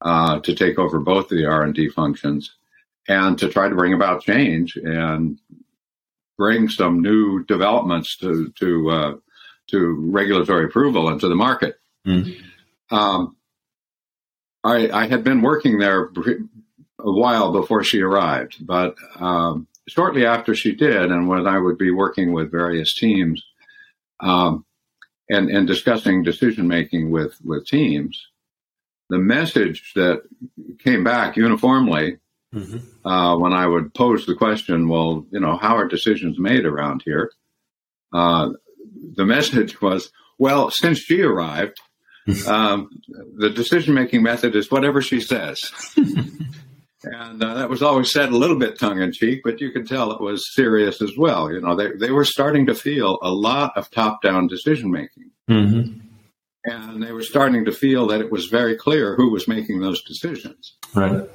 uh, 0.00 0.40
to 0.40 0.54
take 0.54 0.78
over 0.78 0.98
both 0.98 1.28
the 1.28 1.44
R 1.44 1.62
and 1.62 1.74
D 1.74 1.88
functions 1.88 2.54
and 3.08 3.38
to 3.38 3.48
try 3.48 3.68
to 3.68 3.74
bring 3.74 3.94
about 3.94 4.22
change 4.22 4.76
and 4.76 5.38
bring 6.36 6.68
some 6.68 7.02
new 7.02 7.44
developments 7.44 8.16
to 8.18 8.52
to 8.58 8.90
uh, 8.90 9.12
to 9.68 10.10
regulatory 10.10 10.66
approval 10.66 11.08
and 11.08 11.20
to 11.20 11.28
the 11.28 11.34
market. 11.34 11.76
Mm. 12.06 12.40
Um, 12.90 13.36
I, 14.68 15.04
I, 15.04 15.06
had 15.08 15.24
been 15.24 15.42
working 15.42 15.78
there 15.78 16.10
a 16.98 17.12
while 17.12 17.52
before 17.52 17.82
she 17.82 18.00
arrived, 18.00 18.64
but 18.64 18.96
um, 19.18 19.66
shortly 19.88 20.26
after 20.26 20.54
she 20.54 20.74
did, 20.74 21.10
and 21.10 21.28
when 21.28 21.46
I 21.46 21.58
would 21.58 21.78
be 21.78 21.90
working 21.90 22.32
with 22.32 22.50
various 22.50 22.94
teams 22.94 23.42
um, 24.20 24.64
and 25.28 25.50
and 25.50 25.66
discussing 25.66 26.22
decision 26.22 26.68
making 26.68 27.10
with 27.10 27.34
with 27.44 27.66
teams, 27.66 28.20
the 29.08 29.18
message 29.18 29.92
that 29.94 30.22
came 30.84 31.04
back 31.04 31.36
uniformly 31.36 32.18
Mm-hmm. 32.54 33.06
Uh, 33.06 33.36
when 33.36 33.52
I 33.52 33.66
would 33.66 33.92
pose 33.92 34.24
the 34.24 34.34
question, 34.34 34.88
well, 34.88 35.26
you 35.30 35.40
know, 35.40 35.56
how 35.56 35.76
are 35.76 35.86
decisions 35.86 36.38
made 36.38 36.64
around 36.64 37.02
here? 37.04 37.30
Uh, 38.12 38.50
the 39.14 39.26
message 39.26 39.80
was, 39.80 40.10
well, 40.38 40.70
since 40.70 40.98
she 40.98 41.22
arrived, 41.22 41.78
um, 42.46 42.90
the 43.36 43.50
decision 43.50 43.94
making 43.94 44.22
method 44.22 44.54
is 44.54 44.70
whatever 44.70 45.00
she 45.00 45.20
says. 45.20 45.58
and 45.96 47.42
uh, 47.42 47.54
that 47.54 47.70
was 47.70 47.82
always 47.82 48.12
said 48.12 48.30
a 48.30 48.36
little 48.36 48.58
bit 48.58 48.78
tongue 48.78 49.00
in 49.00 49.12
cheek, 49.12 49.40
but 49.44 49.60
you 49.60 49.70
could 49.70 49.88
tell 49.88 50.12
it 50.12 50.20
was 50.20 50.54
serious 50.54 51.00
as 51.00 51.16
well. 51.16 51.52
You 51.52 51.60
know, 51.60 51.76
they, 51.76 51.92
they 51.92 52.10
were 52.10 52.24
starting 52.24 52.66
to 52.66 52.74
feel 52.74 53.18
a 53.22 53.30
lot 53.30 53.76
of 53.76 53.90
top 53.90 54.22
down 54.22 54.46
decision 54.46 54.90
making. 54.90 55.30
Mm-hmm. 55.48 56.00
And 56.64 57.02
they 57.02 57.12
were 57.12 57.22
starting 57.22 57.64
to 57.64 57.72
feel 57.72 58.08
that 58.08 58.20
it 58.20 58.30
was 58.30 58.46
very 58.46 58.76
clear 58.76 59.14
who 59.16 59.30
was 59.30 59.48
making 59.48 59.80
those 59.80 60.02
decisions. 60.02 60.76
Right. 60.94 61.28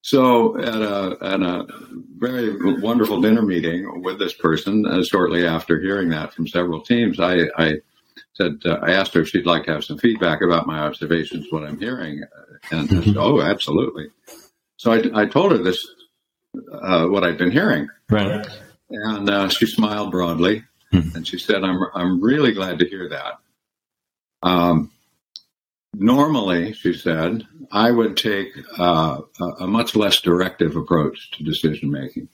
So 0.00 0.58
at 0.58 0.80
a 0.80 1.18
at 1.20 1.42
a 1.42 1.66
very 2.16 2.80
wonderful 2.80 3.20
dinner 3.20 3.42
meeting 3.42 4.02
with 4.02 4.18
this 4.18 4.32
person, 4.32 4.86
uh, 4.86 5.02
shortly 5.02 5.44
after 5.44 5.80
hearing 5.80 6.10
that 6.10 6.32
from 6.32 6.46
several 6.46 6.80
teams, 6.80 7.20
I, 7.20 7.48
I 7.58 7.74
said 8.32 8.60
uh, 8.64 8.78
I 8.82 8.92
asked 8.92 9.14
her 9.14 9.22
if 9.22 9.28
she'd 9.28 9.46
like 9.46 9.64
to 9.64 9.72
have 9.72 9.84
some 9.84 9.98
feedback 9.98 10.40
about 10.42 10.66
my 10.66 10.80
observations, 10.80 11.46
what 11.50 11.64
I'm 11.64 11.78
hearing, 11.78 12.22
and 12.70 12.88
mm-hmm. 12.88 13.02
said, 13.02 13.16
"Oh, 13.16 13.40
absolutely." 13.40 14.08
So 14.76 14.92
I, 14.92 15.22
I 15.22 15.26
told 15.26 15.52
her 15.52 15.58
this, 15.58 15.86
uh, 16.72 17.06
what 17.06 17.24
I'd 17.24 17.38
been 17.38 17.50
hearing, 17.50 17.88
right? 18.10 18.46
And 18.90 19.28
uh, 19.28 19.48
she 19.48 19.66
smiled 19.66 20.10
broadly, 20.10 20.64
mm-hmm. 20.92 21.16
and 21.16 21.26
she 21.26 21.38
said, 21.38 21.64
"I'm 21.64 21.80
I'm 21.94 22.22
really 22.22 22.52
glad 22.52 22.78
to 22.78 22.88
hear 22.88 23.08
that." 23.10 23.38
Um, 24.42 24.90
Normally, 25.94 26.74
she 26.74 26.92
said, 26.92 27.46
I 27.72 27.90
would 27.90 28.16
take 28.16 28.52
uh, 28.78 29.20
a, 29.58 29.66
much 29.66 29.96
less 29.96 30.20
directive 30.20 30.76
approach 30.76 31.30
to 31.32 31.42
decision 31.42 31.90
making. 31.90 32.28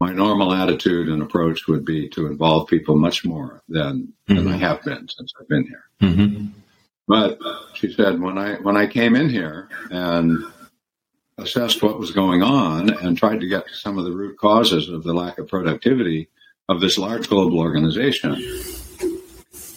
My 0.00 0.12
normal 0.12 0.52
attitude 0.52 1.08
and 1.08 1.22
approach 1.22 1.66
would 1.68 1.84
be 1.84 2.08
to 2.10 2.26
involve 2.26 2.68
people 2.68 2.96
much 2.96 3.24
more 3.24 3.62
than, 3.68 4.12
mm-hmm. 4.28 4.34
than 4.36 4.48
I 4.48 4.56
have 4.58 4.82
been 4.82 5.08
since 5.08 5.32
I've 5.40 5.48
been 5.48 5.64
here. 5.64 5.84
Mm-hmm. 6.02 6.46
But 7.08 7.38
she 7.74 7.92
said, 7.92 8.20
when 8.20 8.36
I 8.36 8.56
when 8.56 8.76
I 8.76 8.86
came 8.86 9.14
in 9.14 9.30
here 9.30 9.68
and 9.90 10.38
assessed 11.38 11.82
what 11.82 11.98
was 11.98 12.10
going 12.10 12.42
on 12.42 12.90
and 12.90 13.16
tried 13.16 13.40
to 13.40 13.48
get 13.48 13.68
to 13.68 13.74
some 13.74 13.96
of 13.96 14.04
the 14.04 14.12
root 14.12 14.38
causes 14.38 14.88
of 14.88 15.04
the 15.04 15.14
lack 15.14 15.38
of 15.38 15.48
productivity 15.48 16.28
of 16.68 16.80
this 16.80 16.98
large 16.98 17.28
global 17.28 17.60
organization, 17.60 18.42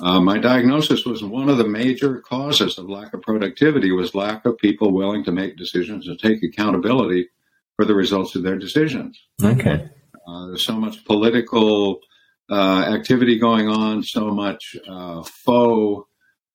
uh, 0.01 0.19
my 0.19 0.39
diagnosis 0.39 1.05
was 1.05 1.23
one 1.23 1.49
of 1.49 1.57
the 1.57 1.67
major 1.67 2.19
causes 2.21 2.77
of 2.77 2.89
lack 2.89 3.13
of 3.13 3.21
productivity 3.21 3.91
was 3.91 4.15
lack 4.15 4.45
of 4.45 4.57
people 4.57 4.91
willing 4.91 5.23
to 5.23 5.31
make 5.31 5.55
decisions 5.55 6.07
and 6.07 6.17
take 6.19 6.41
accountability 6.41 7.27
for 7.75 7.85
the 7.85 7.93
results 7.93 8.35
of 8.35 8.43
their 8.43 8.57
decisions. 8.57 9.21
Okay. 9.43 9.87
Uh, 10.29 10.47
there's 10.47 10.65
so 10.65 10.73
much 10.73 11.03
political 11.05 11.99
uh, 12.49 12.83
activity 12.93 13.39
going 13.39 13.67
on, 13.67 14.03
so 14.03 14.31
much 14.31 14.75
uh, 14.87 15.23
faux 15.23 16.07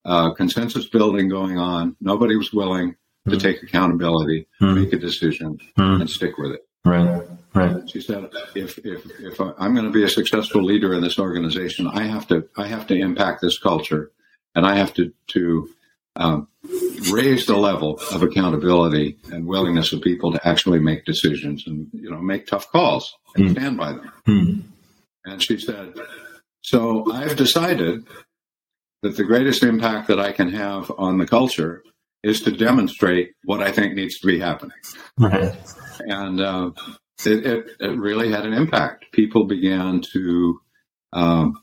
uh, 0.05 0.33
consensus 0.33 0.87
building 0.87 1.29
going 1.29 1.57
on. 1.57 1.95
Nobody 1.99 2.35
was 2.35 2.53
willing 2.53 2.95
to 3.27 3.37
take 3.37 3.63
accountability, 3.63 4.47
mm-hmm. 4.61 4.81
make 4.81 4.93
a 4.93 4.97
decision, 4.97 5.57
mm-hmm. 5.77 6.01
and 6.01 6.09
stick 6.09 6.37
with 6.37 6.51
it. 6.51 6.61
Right. 6.85 7.23
Right. 7.53 7.89
She 7.89 8.01
said, 8.01 8.29
"If 8.53 8.77
if 8.79 9.05
if 9.19 9.39
I'm 9.39 9.73
going 9.73 9.85
to 9.85 9.91
be 9.91 10.03
a 10.03 10.09
successful 10.09 10.61
leader 10.61 10.93
in 10.93 11.01
this 11.01 11.17
organization, 11.17 11.87
I 11.87 12.03
have 12.03 12.27
to 12.27 12.47
I 12.57 12.67
have 12.67 12.85
to 12.87 12.95
impact 12.95 13.41
this 13.41 13.57
culture, 13.57 14.11
and 14.53 14.65
I 14.65 14.75
have 14.75 14.93
to 14.95 15.13
to 15.27 15.69
um, 16.17 16.49
raise 17.11 17.45
the 17.45 17.55
level 17.55 17.99
of 18.11 18.23
accountability 18.23 19.17
and 19.31 19.47
willingness 19.47 19.93
of 19.93 20.01
people 20.01 20.33
to 20.33 20.47
actually 20.47 20.79
make 20.79 21.05
decisions 21.05 21.65
and 21.65 21.87
you 21.93 22.11
know 22.11 22.19
make 22.19 22.45
tough 22.45 22.69
calls 22.71 23.15
and 23.35 23.49
mm. 23.49 23.51
stand 23.51 23.77
by 23.77 23.93
them." 23.93 24.11
Mm. 24.27 24.63
And 25.25 25.41
she 25.41 25.59
said, 25.59 25.93
"So 26.61 27.11
I've 27.11 27.35
decided 27.35 28.05
that 29.01 29.17
the 29.17 29.23
greatest 29.23 29.63
impact 29.63 30.07
that 30.07 30.19
I 30.19 30.31
can 30.31 30.49
have 30.49 30.91
on 30.97 31.17
the 31.17 31.27
culture 31.27 31.83
is 32.23 32.41
to 32.41 32.51
demonstrate 32.51 33.33
what 33.43 33.61
I 33.61 33.71
think 33.71 33.93
needs 33.93 34.19
to 34.19 34.27
be 34.27 34.39
happening." 34.39 34.77
Right. 35.17 35.55
And 35.99 36.41
uh, 36.41 36.71
it, 37.25 37.45
it, 37.45 37.67
it, 37.79 37.97
really 37.97 38.31
had 38.31 38.45
an 38.45 38.53
impact. 38.53 39.11
People 39.11 39.45
began 39.45 40.01
to, 40.13 40.59
um, 41.13 41.55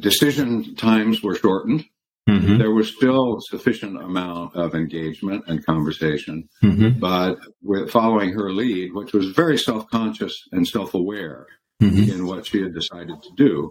decision 0.00 0.74
times 0.74 1.22
were 1.22 1.34
shortened. 1.34 1.86
Mm-hmm. 2.28 2.58
There 2.58 2.70
was 2.70 2.94
still 2.94 3.38
sufficient 3.40 4.00
amount 4.00 4.56
of 4.56 4.74
engagement 4.74 5.44
and 5.46 5.64
conversation, 5.64 6.48
mm-hmm. 6.62 6.98
but 6.98 7.38
with 7.62 7.90
following 7.90 8.32
her 8.32 8.50
lead, 8.50 8.94
which 8.94 9.12
was 9.12 9.30
very 9.30 9.58
self-conscious 9.58 10.48
and 10.52 10.66
self-aware 10.66 11.46
mm-hmm. 11.82 12.10
in 12.10 12.26
what 12.26 12.46
she 12.46 12.62
had 12.62 12.72
decided 12.72 13.22
to 13.22 13.30
do, 13.36 13.70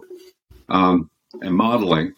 um, 0.68 1.10
and 1.42 1.56
modeling 1.56 2.14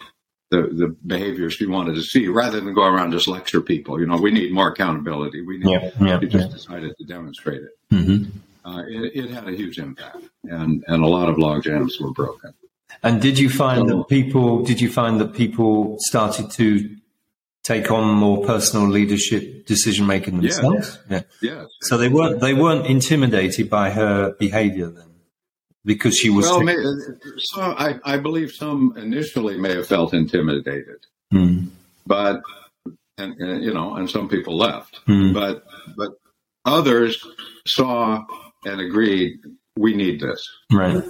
the, 0.51 0.63
the 0.63 0.95
behavior 1.07 1.49
she 1.49 1.67
wanted 1.67 1.95
to 1.95 2.03
see, 2.03 2.29
rather 2.29 2.61
than 2.61 2.75
go 2.75 2.85
around 2.85 3.13
just 3.13 3.29
lecture 3.29 3.63
people. 3.63 3.99
You 3.99 4.07
know, 4.07 4.19
we 4.19 4.31
need 4.31 4.53
more 4.53 4.69
accountability. 4.69 5.41
We 5.41 5.59
need. 5.59 5.93
Yeah, 5.99 6.21
she 6.21 6.27
just 6.27 6.49
yeah. 6.49 6.55
decided 6.55 6.95
to 6.99 7.05
demonstrate 7.05 7.63
it. 7.63 7.79
Mm-hmm 7.93 8.39
uh, 8.67 8.83
it, 8.89 9.25
it, 9.25 9.31
had 9.31 9.49
a 9.49 9.53
huge 9.53 9.79
impact, 9.79 10.25
and 10.45 10.85
and 10.89 11.05
a 11.05 11.07
lot 11.07 11.29
of 11.29 11.39
log 11.39 11.63
jams 11.63 12.01
were 12.01 12.11
broken. 12.11 12.53
And 13.03 13.21
did 13.21 13.39
you 13.39 13.51
find 13.51 13.89
that 13.89 14.09
people? 14.09 14.63
Did 14.63 14.81
you 14.81 14.91
find 14.91 15.21
that 15.21 15.35
people 15.35 15.97
started 16.01 16.51
to 16.53 16.97
take 17.63 17.91
on 17.91 18.15
more 18.15 18.45
personal 18.45 18.89
leadership 18.89 19.67
decision 19.67 20.07
making 20.07 20.41
themselves? 20.41 20.99
Yeah, 21.11 21.23
yeah. 21.43 21.65
So 21.83 21.99
they 21.99 22.09
weren't 22.09 22.41
they 22.41 22.55
weren't 22.55 22.87
intimidated 22.87 23.69
by 23.69 23.91
her 23.91 24.33
behavior 24.39 24.89
then, 24.89 25.11
because 25.85 26.17
she 26.17 26.31
was. 26.31 26.47
Well, 26.47 26.63
may, 26.63 26.77
so 27.39 27.61
I, 27.63 27.99
I 28.05 28.17
believe 28.19 28.53
some 28.53 28.95
initially 28.97 29.59
may 29.59 29.75
have 29.75 29.87
felt 29.87 30.15
intimidated. 30.15 31.07
Mm. 31.33 31.69
But 32.07 32.41
and, 33.19 33.35
and, 33.41 33.63
you 33.63 33.75
know, 33.75 33.95
and 33.97 34.09
some 34.09 34.29
people 34.29 34.57
left. 34.57 35.05
Mm. 35.07 35.35
But 35.35 35.65
but 35.97 36.13
others 36.65 37.25
saw 37.67 38.25
and 38.65 38.81
agreed 38.81 39.39
we 39.77 39.95
need 39.95 40.21
this. 40.21 40.49
Right. 40.73 41.03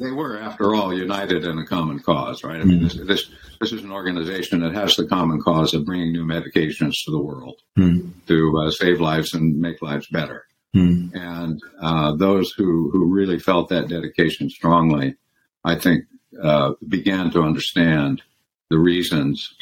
They 0.00 0.10
were, 0.12 0.38
after 0.38 0.74
all, 0.74 0.96
united 0.96 1.44
in 1.44 1.58
a 1.58 1.66
common 1.66 1.98
cause, 1.98 2.44
right? 2.44 2.60
I 2.60 2.64
mean, 2.64 2.82
this, 2.82 2.94
this 2.94 3.30
this 3.60 3.72
is 3.72 3.82
an 3.82 3.90
organization 3.92 4.60
that 4.60 4.74
has 4.74 4.96
the 4.96 5.06
common 5.06 5.40
cause 5.40 5.74
of 5.74 5.84
bringing 5.84 6.12
new 6.12 6.24
medications 6.24 6.94
to 7.04 7.10
the 7.10 7.18
world 7.22 7.60
Mm. 7.78 8.12
to 8.26 8.58
uh, 8.62 8.70
save 8.70 9.00
lives 9.00 9.34
and 9.34 9.58
make 9.60 9.82
lives 9.82 10.06
better. 10.08 10.44
Mm. 10.76 11.10
And 11.14 11.60
uh, 11.80 12.14
those 12.16 12.52
who 12.52 12.90
who 12.90 13.12
really 13.12 13.38
felt 13.38 13.68
that 13.70 13.88
dedication 13.88 14.48
strongly, 14.50 15.16
I 15.64 15.74
think, 15.76 16.04
uh, 16.40 16.72
began 16.88 17.30
to 17.32 17.42
understand 17.42 18.22
the 18.70 18.78
reasons 18.78 19.54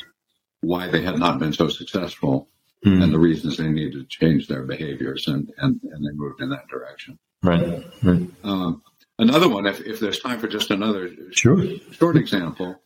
why 0.60 0.88
they 0.88 1.02
had 1.02 1.18
not 1.18 1.38
been 1.38 1.52
so 1.52 1.68
successful 1.68 2.48
Mm. 2.84 3.00
and 3.00 3.12
the 3.12 3.18
reasons 3.18 3.56
they 3.56 3.68
needed 3.68 3.92
to 4.10 4.18
change 4.18 4.48
their 4.48 4.64
behaviors, 4.64 5.28
and 5.28 5.48
and, 5.58 5.80
and 5.84 6.04
they 6.04 6.12
moved 6.14 6.40
in 6.42 6.50
that 6.50 6.66
direction. 6.68 7.16
Right. 7.42 7.84
Right. 8.02 8.28
Um, 8.44 8.82
another 9.18 9.48
one, 9.48 9.66
if, 9.66 9.80
if 9.80 10.00
there's 10.00 10.20
time 10.20 10.38
for 10.38 10.48
just 10.48 10.70
another 10.70 11.10
Sure. 11.32 11.64
short 11.90 12.16
example 12.16 12.80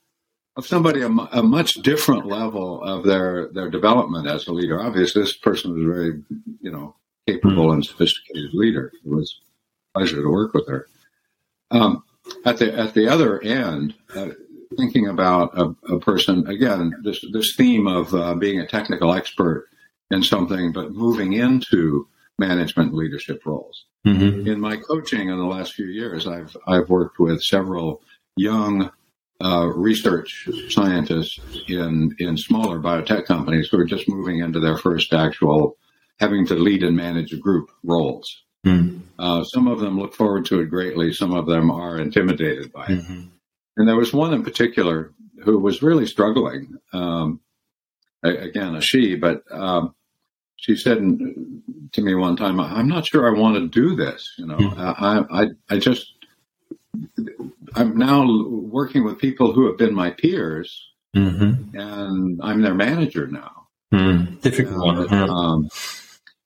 of 0.57 0.67
somebody 0.67 1.03
a, 1.03 1.09
a 1.09 1.43
much 1.43 1.75
different 1.75 2.27
level 2.27 2.83
of 2.83 3.05
their 3.05 3.49
their 3.49 3.71
development 3.71 4.27
as 4.27 4.47
a 4.47 4.53
leader. 4.53 4.81
Obviously, 4.81 5.23
this 5.23 5.37
person 5.37 5.73
was 5.73 5.83
a 5.83 5.87
very 5.87 6.23
you 6.61 6.71
know 6.71 6.97
capable 7.27 7.73
and 7.73 7.85
sophisticated 7.85 8.55
leader. 8.55 8.91
It 9.05 9.11
was 9.11 9.41
a 9.95 9.99
pleasure 9.99 10.23
to 10.23 10.29
work 10.29 10.55
with 10.55 10.67
her. 10.69 10.89
Um, 11.71 12.05
at 12.45 12.57
the 12.59 12.75
at 12.75 12.95
the 12.95 13.09
other 13.09 13.43
end, 13.43 13.95
uh, 14.15 14.31
thinking 14.77 15.09
about 15.09 15.57
a, 15.59 15.75
a 15.93 16.01
person 16.01 16.47
again, 16.47 16.93
this 17.03 17.23
this 17.33 17.55
theme 17.55 17.87
of 17.87 18.15
uh, 18.15 18.35
being 18.35 18.61
a 18.61 18.67
technical 18.67 19.13
expert 19.13 19.69
in 20.11 20.23
something, 20.23 20.73
but 20.73 20.93
moving 20.93 21.35
into 21.35 22.09
management 22.39 22.95
leadership 22.95 23.45
roles 23.45 23.85
Mm-hmm. 24.07 24.47
in 24.47 24.61
my 24.61 24.77
coaching 24.77 25.29
in 25.29 25.37
the 25.37 25.45
last 25.45 25.75
few 25.75 25.87
years, 25.87 26.27
I've 26.27 26.57
I've 26.67 26.89
worked 26.89 27.19
with 27.19 27.43
several 27.43 28.03
young 28.37 28.91
uh, 29.45 29.67
research 29.75 30.49
scientists 30.69 31.41
in 31.69 32.15
in 32.19 32.37
smaller 32.37 32.79
biotech 32.79 33.27
companies 33.27 33.69
who 33.69 33.79
are 33.79 33.85
just 33.85 34.09
moving 34.09 34.39
into 34.39 34.61
their 34.61 34.77
first 34.77 35.13
actual 35.13 35.77
having 36.21 36.47
to 36.47 36.55
lead 36.55 36.83
and 36.83 36.97
manage 36.97 37.39
group 37.41 37.71
roles. 37.83 38.45
Mm. 38.65 39.01
Uh, 39.19 39.45
some 39.45 39.69
of 39.69 39.81
them 39.81 39.99
look 39.99 40.15
forward 40.15 40.47
to 40.47 40.61
it 40.61 40.71
greatly. 40.71 41.13
Some 41.13 41.35
of 41.35 41.47
them 41.47 41.71
are 41.71 41.99
intimidated 41.99 42.73
by 42.73 42.85
it. 42.85 42.99
Mm-hmm. 42.99 43.23
And 43.77 43.89
there 43.89 43.97
was 43.97 44.13
one 44.13 44.33
in 44.33 44.43
particular 44.43 45.13
who 45.45 45.59
was 45.59 45.83
really 45.83 46.07
struggling. 46.07 46.77
Um, 46.93 47.41
again, 48.23 48.75
a 48.75 48.81
she, 48.81 49.17
but 49.17 49.43
um, 49.51 49.95
she 50.57 50.77
said 50.77 50.99
to 50.99 52.01
me 52.03 52.15
one 52.15 52.37
time, 52.37 52.59
"I'm 52.61 52.89
not 52.89 53.07
sure 53.07 53.29
I 53.29 53.39
want 53.39 53.57
to 53.57 53.69
do 53.69 53.95
this. 53.97 54.35
You 54.39 54.47
know, 54.47 54.57
Mhm. 54.57 54.79
I, 54.79 55.43
I, 55.43 55.49
I 55.75 55.79
just, 55.79 56.13
I'm 57.75 57.97
now 57.97 58.25
working 58.51 59.05
with 59.05 59.19
people 59.19 59.53
who 59.53 59.67
have 59.67 59.77
been 59.79 59.95
my 59.95 60.11
peers, 60.11 60.83
Mm-hmm. 61.15 61.79
and 61.79 62.41
I'm 62.43 62.61
their 62.61 62.75
manager 62.75 63.27
now. 63.27 63.69
Mm. 63.93 64.39
Difficult 64.43 64.85
one. 64.85 65.09
Yeah. 65.11 65.27
um, 65.31 65.69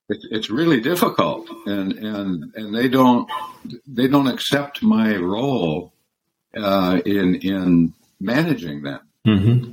it, 0.09 0.19
it's 0.31 0.49
really 0.51 0.81
difficult, 0.81 1.49
and 1.67 1.93
and 1.95 2.53
and 2.55 2.73
they 2.75 2.87
don't 2.89 3.29
they 3.89 4.07
don't 4.07 4.29
accept 4.29 4.81
my 4.83 5.17
role 5.17 5.93
uh, 6.57 7.01
in 7.05 7.35
in 7.37 7.93
managing 8.21 8.83
them. 8.83 9.01
Mm-hmm. 9.27 9.73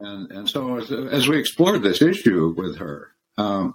And 0.00 0.30
and 0.32 0.48
so 0.48 0.76
as, 0.78 0.90
as 0.92 1.28
we 1.28 1.38
explored 1.38 1.82
this 1.82 2.00
issue 2.00 2.54
with 2.56 2.78
her, 2.78 3.08
um, 3.36 3.74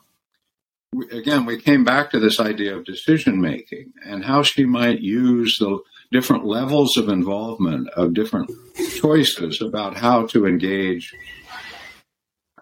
again 1.11 1.45
we 1.45 1.59
came 1.59 1.83
back 1.83 2.11
to 2.11 2.19
this 2.19 2.39
idea 2.39 2.75
of 2.75 2.85
decision 2.85 3.39
making 3.39 3.91
and 4.05 4.23
how 4.23 4.43
she 4.43 4.65
might 4.65 4.99
use 5.01 5.57
the 5.59 5.79
different 6.11 6.45
levels 6.45 6.95
of 6.97 7.09
involvement 7.09 7.89
of 7.89 8.13
different 8.13 8.49
choices 8.95 9.61
about 9.61 9.97
how 9.97 10.25
to 10.27 10.45
engage 10.45 11.13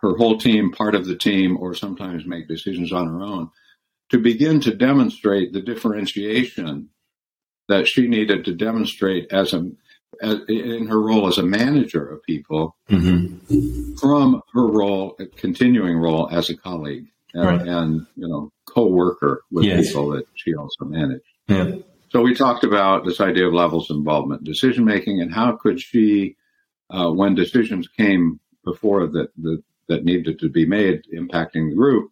her 0.02 0.16
whole 0.16 0.38
team, 0.38 0.72
part 0.72 0.96
of 0.96 1.06
the 1.06 1.16
team, 1.16 1.58
or 1.58 1.76
sometimes 1.76 2.26
make 2.26 2.48
decisions 2.48 2.92
on 2.92 3.08
her 3.08 3.22
own, 3.22 3.52
to 4.10 4.18
begin 4.18 4.60
to 4.62 4.74
demonstrate 4.74 5.54
the 5.54 5.62
differentiation 5.62 6.90
that 7.68 7.88
she 7.88 8.08
needed 8.08 8.44
to 8.46 8.54
demonstrate 8.56 9.32
as 9.32 9.54
a 9.54 9.70
as, 10.22 10.40
in 10.50 10.88
her 10.88 11.00
role 11.00 11.28
as 11.28 11.38
a 11.38 11.44
manager 11.44 12.06
of 12.06 12.24
people 12.24 12.76
Mm-hmm. 12.90 13.96
from 13.96 14.42
her 14.54 14.68
role, 14.68 15.18
continuing 15.38 15.98
role 15.98 16.28
as 16.30 16.50
a 16.50 16.58
colleague 16.58 17.06
and, 17.34 17.46
Right. 17.46 17.68
and 17.68 18.06
you 18.16 18.28
know 18.28 18.52
co-worker 18.66 19.44
with 19.52 19.66
Yes. 19.66 19.88
people 19.88 20.10
that 20.12 20.26
she 20.36 20.54
also 20.56 20.86
managed. 20.86 21.24
Yeah. 21.48 21.76
So 22.10 22.22
we 22.22 22.34
talked 22.36 22.64
about 22.64 23.06
this 23.06 23.22
idea 23.22 23.48
of 23.48 23.54
levels 23.54 23.90
of 23.90 23.98
involvement, 23.98 24.44
decision 24.44 24.84
making, 24.86 25.22
and 25.22 25.34
how 25.34 25.54
could 25.54 25.80
she, 25.80 26.36
uh, 26.90 27.10
when 27.10 27.36
decisions 27.36 27.88
came 27.88 28.40
before 28.66 29.08
that 29.08 29.30
that 29.42 29.64
that 29.88 30.04
needed 30.06 30.40
to 30.40 30.50
be 30.50 30.66
made 30.66 31.04
impacting 31.14 31.70
the 31.70 31.76
group, 31.76 32.12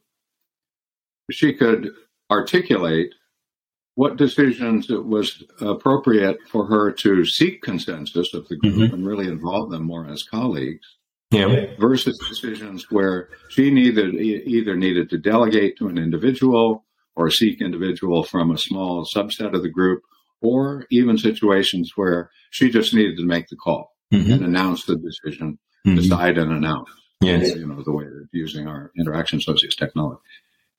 she 1.31 1.53
could 1.53 1.91
articulate 2.31 3.13
what 3.95 4.17
decisions 4.17 4.89
it 4.89 5.05
was 5.05 5.43
appropriate 5.61 6.37
for 6.47 6.65
her 6.67 6.91
to 6.91 7.25
seek 7.25 7.61
consensus 7.61 8.33
of 8.33 8.47
the 8.47 8.55
group 8.55 8.75
Mhm. 8.75 8.93
and 8.93 9.05
really 9.07 9.27
involve 9.27 9.69
them 9.71 9.83
more 9.83 10.07
as 10.07 10.23
colleagues 10.23 10.95
Yeah. 11.31 11.67
versus 11.79 12.17
decisions 12.27 12.87
where 12.89 13.29
she 13.49 13.69
needed 13.69 14.15
either 14.15 14.75
needed 14.75 15.09
to 15.11 15.17
delegate 15.19 15.77
to 15.77 15.87
an 15.87 15.97
individual 15.99 16.85
or 17.15 17.29
seek 17.29 17.61
individual 17.61 18.23
from 18.23 18.49
a 18.51 18.57
small 18.57 19.05
subset 19.05 19.53
of 19.53 19.61
the 19.61 19.69
group, 19.69 20.01
or 20.41 20.85
even 20.89 21.17
situations 21.17 21.91
where 21.95 22.31
she 22.49 22.69
just 22.71 22.93
needed 22.93 23.17
to 23.17 23.25
make 23.25 23.47
the 23.49 23.55
call 23.55 23.91
Mm-hmm. 24.11 24.31
and 24.31 24.43
announce 24.43 24.85
the 24.85 24.95
decision, 24.95 25.59
Mhm. 25.85 25.95
decide 25.97 26.39
and 26.39 26.51
announce. 26.51 26.89
Yes. 27.21 27.55
You 27.55 27.67
know 27.67 27.83
the 27.83 27.91
way 27.91 28.05
of 28.05 28.27
using 28.31 28.67
our 28.67 28.91
interaction 28.97 29.37
associates 29.37 29.75
technology. 29.75 30.19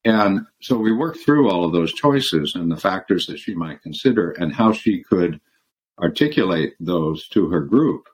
And 0.05 0.47
so 0.63 0.77
we 0.79 0.91
worked 0.91 1.21
through 1.21 1.49
all 1.49 1.65
of 1.65 1.73
those 1.73 1.93
choices 1.93 2.57
and 2.57 2.73
the 2.73 2.77
factors 2.77 3.27
that 3.27 3.39
she 3.39 3.55
might 3.55 3.83
consider 3.83 4.33
and 4.33 4.53
how 4.53 4.73
she 4.73 5.05
could 5.05 5.41
articulate 6.01 6.75
those 6.81 7.29
to 7.29 7.51
her 7.51 7.61
group. 7.61 8.09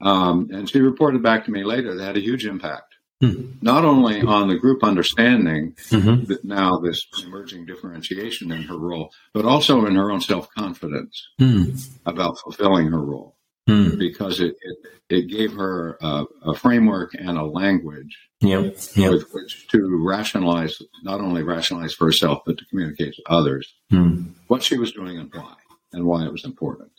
Um, 0.00 0.48
and 0.52 0.68
she 0.68 0.80
reported 0.80 1.22
back 1.22 1.44
to 1.44 1.50
me 1.50 1.64
later 1.64 1.94
that 1.96 2.04
had 2.04 2.16
a 2.16 2.20
huge 2.20 2.46
impact, 2.46 2.94
Hmm. 3.20 3.52
not 3.60 3.84
only 3.84 4.22
on 4.22 4.48
the 4.48 4.56
group 4.56 4.82
understanding 4.82 5.74
Mm-hmm. 5.90 6.24
that 6.24 6.42
now 6.44 6.78
this 6.78 7.06
emerging 7.24 7.66
differentiation 7.66 8.50
in 8.50 8.62
her 8.62 8.78
role, 8.78 9.10
but 9.34 9.44
also 9.44 9.84
in 9.86 9.94
her 9.96 10.10
own 10.10 10.20
self 10.22 10.48
confidence 10.56 11.22
Mm. 11.40 11.86
about 12.06 12.38
fulfilling 12.38 12.86
her 12.88 13.02
role 13.04 13.36
Mm. 13.68 13.98
because 13.98 14.40
it, 14.40 14.56
it, 14.62 14.78
it 15.10 15.28
gave 15.28 15.52
her 15.52 15.98
a, 16.00 16.24
a 16.46 16.54
framework 16.54 17.12
and 17.14 17.36
a 17.36 17.44
language 17.44 18.16
Yeah. 18.40 18.70
Yeah. 18.96 19.10
with 19.10 19.26
which 19.34 19.68
to 19.68 19.78
rationalize, 20.02 20.80
not 21.02 21.20
only 21.20 21.42
rationalize 21.42 21.92
for 21.92 22.06
herself, 22.06 22.38
but 22.46 22.56
to 22.56 22.64
communicate 22.70 23.14
to 23.16 23.22
others 23.26 23.70
Mm. 23.92 24.30
what 24.46 24.62
she 24.62 24.78
was 24.78 24.92
doing 24.92 25.18
and 25.18 25.30
why, 25.34 25.54
and 25.92 26.06
why 26.06 26.24
it 26.24 26.32
was 26.32 26.44
important. 26.46 26.90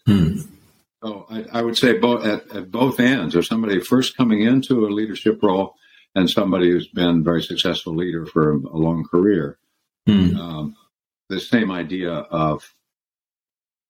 So 1.04 1.26
I, 1.30 1.46
I 1.54 1.62
would 1.62 1.78
say 1.78 1.98
both 1.98 2.26
at, 2.26 2.50
at 2.56 2.72
both 2.72 3.00
ends, 3.00 3.36
or 3.36 3.42
somebody 3.44 3.80
first 3.80 4.16
coming 4.16 4.42
into 4.42 4.86
a 4.86 4.90
leadership 4.90 5.42
role 5.42 5.76
and 6.14 6.30
somebody 6.30 6.70
who's 6.70 6.88
been 6.88 7.20
a 7.20 7.24
very 7.24 7.42
successful 7.42 7.96
leader 7.96 8.26
for 8.26 8.52
a, 8.54 8.58
a 8.58 8.78
long 8.78 9.04
career, 9.06 9.58
Mm. 10.08 10.36
um, 10.36 10.76
the 11.30 11.40
same 11.40 11.70
idea 11.72 12.12
of 12.12 12.74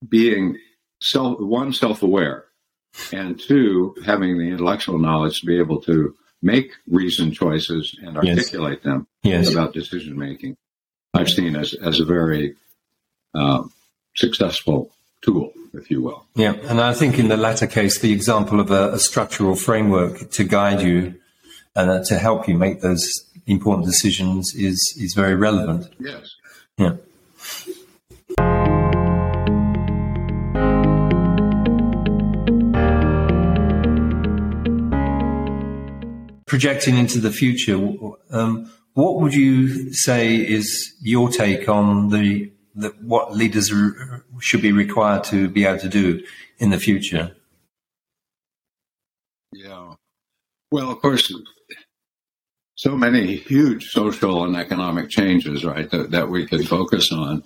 being 0.07 0.57
self, 1.01 1.39
one 1.39 1.71
self-aware, 1.71 2.45
and 3.13 3.39
two 3.39 3.95
having 4.05 4.37
the 4.37 4.49
intellectual 4.49 4.99
knowledge 4.99 5.39
to 5.39 5.45
be 5.45 5.57
able 5.57 5.79
to 5.83 6.13
make 6.41 6.73
reasoned 6.85 7.33
choices 7.33 7.95
and 8.01 8.17
Yes. 8.21 8.37
articulate 8.37 8.83
them 8.83 9.07
Yes. 9.23 9.49
about 9.49 9.73
decision 9.73 10.17
making. 10.17 10.57
I've 11.13 11.29
seen 11.29 11.55
as 11.55 11.73
as 11.73 12.01
a 12.01 12.05
very 12.05 12.55
uh, 13.33 13.63
successful 14.15 14.91
tool, 15.21 15.53
if 15.73 15.89
you 15.89 16.01
will. 16.01 16.25
Yeah, 16.35 16.53
and 16.69 16.81
I 16.81 16.93
think 16.93 17.17
in 17.19 17.27
the 17.27 17.37
latter 17.37 17.67
case, 17.67 17.99
the 17.99 18.11
example 18.11 18.59
of 18.59 18.71
a, 18.71 18.93
a 18.93 18.99
structural 18.99 19.55
framework 19.55 20.31
to 20.31 20.43
guide 20.43 20.81
you 20.81 21.15
and 21.75 21.89
uh, 21.89 22.03
to 22.05 22.17
help 22.17 22.47
you 22.47 22.57
make 22.57 22.81
those 22.81 23.07
important 23.47 23.85
decisions 23.87 24.53
is 24.55 24.79
is 24.99 25.13
very 25.13 25.35
relevant. 25.35 25.91
Yes. 25.99 26.35
Yeah. 26.77 26.97
Projecting 36.45 36.97
into 36.97 37.19
the 37.19 37.31
future, 37.31 37.77
um, 38.31 38.69
what 38.93 39.21
would 39.21 39.33
you 39.33 39.93
say 39.93 40.35
is 40.35 40.93
your 41.01 41.29
take 41.29 41.69
on 41.69 42.09
the, 42.09 42.50
the 42.75 42.89
what 43.01 43.35
leaders 43.35 43.71
are, 43.71 44.23
should 44.39 44.61
be 44.61 44.71
required 44.71 45.23
to 45.25 45.49
be 45.49 45.65
able 45.65 45.79
to 45.79 45.89
do 45.89 46.23
in 46.57 46.69
the 46.69 46.79
future? 46.79 47.35
Yeah. 49.53 49.95
Well, 50.71 50.91
of 50.91 51.01
course, 51.01 51.33
so 52.75 52.95
many 52.95 53.35
huge 53.35 53.89
social 53.89 54.45
and 54.45 54.55
economic 54.55 55.09
changes, 55.09 55.65
right, 55.65 55.89
that, 55.91 56.11
that 56.11 56.29
we 56.29 56.47
could 56.47 56.67
focus 56.67 57.11
on. 57.11 57.43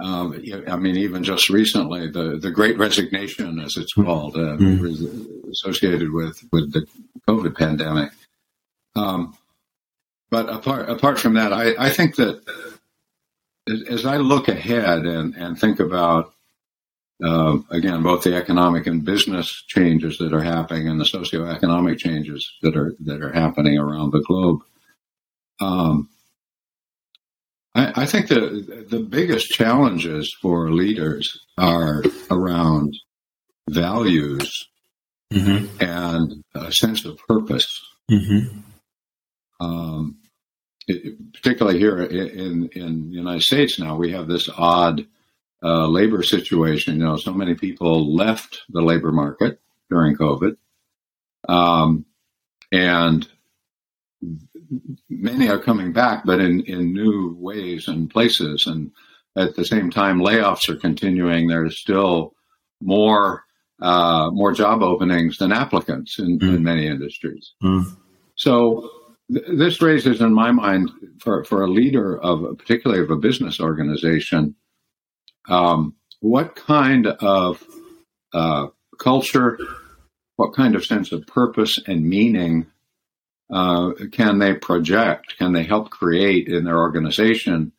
Um, 0.00 0.42
I 0.66 0.76
mean, 0.76 0.96
even 0.96 1.22
just 1.22 1.50
recently, 1.50 2.10
the, 2.10 2.38
the 2.40 2.50
Great 2.50 2.78
Resignation, 2.78 3.60
as 3.60 3.76
it's 3.76 3.94
mm-hmm. 3.94 4.04
called, 4.04 4.36
uh, 4.36 4.56
mm-hmm. 4.56 5.50
associated 5.50 6.10
with, 6.10 6.42
with 6.50 6.72
the 6.72 6.86
COVID 7.28 7.56
pandemic. 7.56 8.10
Um, 8.96 9.36
but 10.30 10.48
apart 10.48 10.88
apart 10.88 11.18
from 11.18 11.34
that, 11.34 11.52
I, 11.52 11.74
I 11.78 11.90
think 11.90 12.16
that 12.16 12.42
as, 13.68 14.06
I 14.06 14.16
look 14.16 14.48
ahead 14.48 15.06
and, 15.06 15.34
and 15.34 15.58
think 15.58 15.80
about 15.80 16.32
uh, 17.22 17.58
again 17.70 18.02
both 18.02 18.24
the 18.24 18.34
economic 18.34 18.86
and 18.86 19.04
business 19.04 19.62
changes 19.68 20.18
that 20.18 20.32
are 20.32 20.42
happening 20.42 20.88
and 20.88 20.98
the 20.98 21.04
socioeconomic 21.04 21.98
changes 21.98 22.50
that 22.62 22.76
are 22.76 22.94
that 23.00 23.22
are 23.22 23.32
happening 23.32 23.78
around 23.78 24.10
the 24.10 24.22
globe, 24.22 24.60
um, 25.60 26.08
I, 27.74 28.02
I, 28.02 28.06
think 28.06 28.28
the 28.28 28.86
the 28.88 29.00
biggest 29.00 29.50
challenges 29.50 30.34
for 30.40 30.72
leaders 30.72 31.38
are 31.56 32.02
around 32.30 32.96
values 33.70 34.68
mm-hmm. 35.32 35.66
and 35.80 36.42
a 36.54 36.72
sense 36.72 37.04
of 37.04 37.18
purpose. 37.28 37.80
Mm-hmm. 38.10 38.58
Um, 39.60 40.16
particularly 41.34 41.78
here 41.78 42.02
in, 42.02 42.68
in 42.68 43.10
the 43.10 43.16
United 43.16 43.42
States 43.42 43.78
now, 43.78 43.96
we 43.96 44.12
have 44.12 44.28
this 44.28 44.48
odd 44.48 45.06
uh, 45.62 45.86
labor 45.86 46.22
situation. 46.22 46.98
You 46.98 47.04
know, 47.04 47.16
so 47.16 47.32
many 47.32 47.54
people 47.54 48.14
left 48.14 48.62
the 48.68 48.82
labor 48.82 49.12
market 49.12 49.60
during 49.90 50.16
COVID, 50.16 50.56
um, 51.48 52.04
and 52.72 53.28
many 55.08 55.48
are 55.48 55.58
coming 55.58 55.92
back, 55.92 56.24
but 56.24 56.40
in, 56.40 56.62
in 56.62 56.92
new 56.92 57.36
ways 57.38 57.88
and 57.88 58.10
places. 58.10 58.66
And 58.66 58.92
at 59.36 59.54
the 59.54 59.64
same 59.64 59.90
time, 59.90 60.20
layoffs 60.20 60.68
are 60.68 60.76
continuing. 60.76 61.48
There's 61.48 61.78
still 61.78 62.34
more 62.80 63.44
uh, 63.80 64.30
more 64.30 64.52
job 64.52 64.82
openings 64.82 65.38
than 65.38 65.50
applicants 65.50 66.18
in, 66.18 66.38
mm. 66.38 66.56
in 66.56 66.62
many 66.62 66.86
industries. 66.86 67.52
Mm. 67.62 67.84
So 68.36 68.88
this 69.28 69.80
raises, 69.80 70.20
in 70.20 70.34
my 70.34 70.50
mind, 70.50 70.90
for, 71.20 71.44
for 71.44 71.62
a 71.62 71.70
leader 71.70 72.20
of 72.20 72.58
particularly 72.58 73.02
of 73.02 73.10
a 73.10 73.16
business 73.16 73.60
organization, 73.60 74.54
um, 75.48 75.94
what 76.20 76.54
kind 76.54 77.06
of 77.06 77.64
uh, 78.32 78.66
culture, 78.98 79.58
what 80.36 80.54
kind 80.54 80.74
of 80.74 80.84
sense 80.84 81.12
of 81.12 81.26
purpose 81.26 81.78
and 81.86 82.08
meaning 82.08 82.66
uh, 83.52 83.90
can 84.12 84.38
they 84.38 84.54
project? 84.54 85.36
Can 85.38 85.52
they 85.52 85.64
help 85.64 85.90
create 85.90 86.48
in 86.48 86.64
their 86.64 86.78
organization 86.78 87.72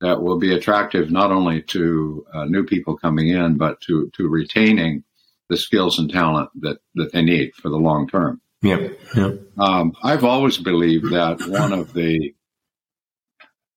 that 0.00 0.22
will 0.22 0.38
be 0.38 0.54
attractive 0.54 1.10
not 1.10 1.32
only 1.32 1.62
to 1.62 2.24
uh, 2.32 2.44
new 2.44 2.64
people 2.64 2.96
coming 2.96 3.28
in, 3.28 3.56
but 3.56 3.80
to 3.82 4.10
to 4.14 4.28
retaining 4.28 5.02
the 5.48 5.56
skills 5.56 5.98
and 5.98 6.10
talent 6.10 6.50
that 6.60 6.78
that 6.94 7.12
they 7.12 7.22
need 7.22 7.54
for 7.54 7.68
the 7.68 7.76
long 7.76 8.06
term? 8.06 8.40
Yeah, 8.62 8.88
yeah. 9.14 9.32
Um, 9.56 9.92
I've 10.02 10.24
always 10.24 10.58
believed 10.58 11.12
that 11.12 11.46
one 11.46 11.72
of 11.72 11.92
the 11.92 12.34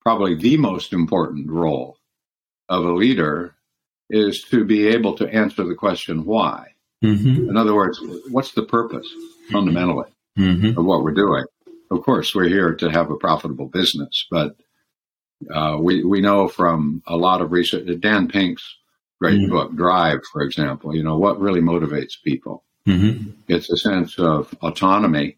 probably 0.01 0.35
the 0.35 0.57
most 0.57 0.93
important 0.93 1.49
role 1.49 1.97
of 2.67 2.85
a 2.85 2.91
leader 2.91 3.55
is 4.09 4.43
to 4.45 4.65
be 4.65 4.87
able 4.87 5.15
to 5.17 5.27
answer 5.27 5.63
the 5.63 5.75
question 5.75 6.25
why. 6.25 6.73
Mm-hmm. 7.03 7.49
In 7.49 7.57
other 7.57 7.75
words, 7.75 7.99
what's 8.29 8.53
the 8.53 8.63
purpose 8.63 9.07
fundamentally? 9.51 10.11
mm-hmm. 10.37 10.77
of 10.77 10.85
what 10.85 11.03
we're 11.03 11.11
doing. 11.11 11.45
Of 11.89 12.03
course, 12.03 12.33
we're 12.33 12.47
here 12.47 12.73
to 12.75 12.89
have 12.89 13.11
a 13.11 13.17
profitable 13.17 13.67
business, 13.67 14.25
but 14.31 14.55
uh, 15.53 15.77
we 15.79 16.03
we 16.03 16.21
know 16.21 16.47
from 16.47 17.01
a 17.07 17.17
lot 17.17 17.41
of 17.41 17.51
research. 17.51 17.87
Dan 17.99 18.27
Pink's 18.27 18.77
great 19.19 19.39
mm-hmm. 19.39 19.51
book, 19.51 19.75
Drive, 19.75 20.19
for 20.31 20.41
example. 20.41 20.95
You 20.95 21.03
know 21.03 21.17
what 21.17 21.39
really 21.39 21.61
motivates 21.61 22.13
people. 22.23 22.63
Mm-hmm. 22.87 23.31
It's 23.47 23.69
a 23.69 23.77
sense 23.77 24.17
of 24.17 24.53
autonomy, 24.61 25.37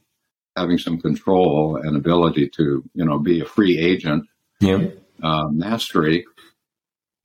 having 0.56 0.78
some 0.78 1.00
control 1.00 1.78
and 1.78 1.96
ability 1.98 2.50
to 2.56 2.84
you 2.94 3.06
know 3.06 3.20
be 3.20 3.42
a 3.42 3.46
free 3.46 3.78
agent. 3.78 4.26
Yeah. 4.60 4.88
Uh, 5.22 5.48
mastery, 5.50 6.26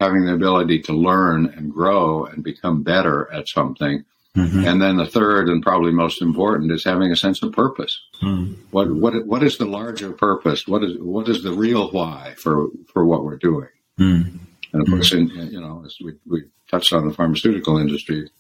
having 0.01 0.25
the 0.25 0.35
ability 0.35 0.81
to 0.83 0.93
learn 0.93 1.47
and 1.47 1.73
grow 1.73 2.25
and 2.27 2.45
become 2.45 2.83
better 2.83 3.33
at 3.33 3.49
something 3.49 4.05
Mm-hmm. 4.39 4.67
And 4.67 4.81
then 4.81 4.97
the 4.97 5.07
third 5.07 5.49
and 5.49 5.63
probably 5.63 5.91
most 5.91 6.23
important 6.23 6.71
is 6.71 6.85
having 6.85 7.11
a 7.11 7.17
sense 7.17 7.43
of 7.43 7.53
purpose. 7.53 8.01
Mm. 8.23 8.57
What 8.71 8.95
what 8.95 9.27
what 9.27 9.43
is 9.43 9.59
the 9.59 9.65
larger 9.65 10.13
purpose? 10.13 10.69
What 10.69 10.85
is 10.85 10.97
what 10.99 11.29
is 11.29 11.43
the 11.43 11.53
real 11.53 11.91
why 11.91 12.35
for 12.37 12.69
for 12.93 13.05
what 13.05 13.25
we're 13.25 13.37
doing? 13.37 13.69
Mm. 13.99 14.39
And 14.73 14.83
of 14.83 14.87
mm. 14.87 14.91
course, 14.91 15.13
in, 15.13 15.29
you 15.29 15.61
know, 15.61 15.83
as 15.85 15.97
we 16.03 16.13
we 16.27 16.45
touched 16.71 16.93
on 16.93 17.09
the 17.09 17.15
pharmaceutical 17.15 17.79
industry, 17.79 18.31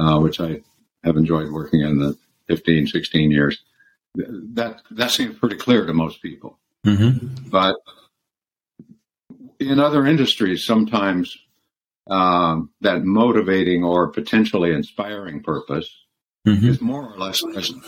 uh, 0.00 0.18
which 0.18 0.40
I 0.40 0.62
have 1.04 1.16
enjoyed 1.16 1.50
working 1.50 1.80
in 1.80 1.98
the 1.98 2.18
15, 2.48 2.86
16 2.86 3.30
years. 3.30 3.62
That 4.14 4.82
that 4.90 5.10
seems 5.10 5.38
pretty 5.38 5.56
clear 5.56 5.86
to 5.86 5.92
most 5.92 6.22
people. 6.22 6.58
Mm-hmm. 6.84 7.48
But 7.50 7.76
in 9.60 9.78
other 9.78 10.06
industries, 10.06 10.64
sometimes 10.64 11.36
um, 12.08 12.70
that 12.80 13.04
motivating 13.04 13.84
or 13.84 14.08
potentially 14.08 14.72
inspiring 14.72 15.42
purpose 15.42 15.90
mm-hmm. 16.46 16.68
is 16.68 16.80
more 16.80 17.12
or 17.12 17.18
less 17.18 17.42
present. 17.42 17.82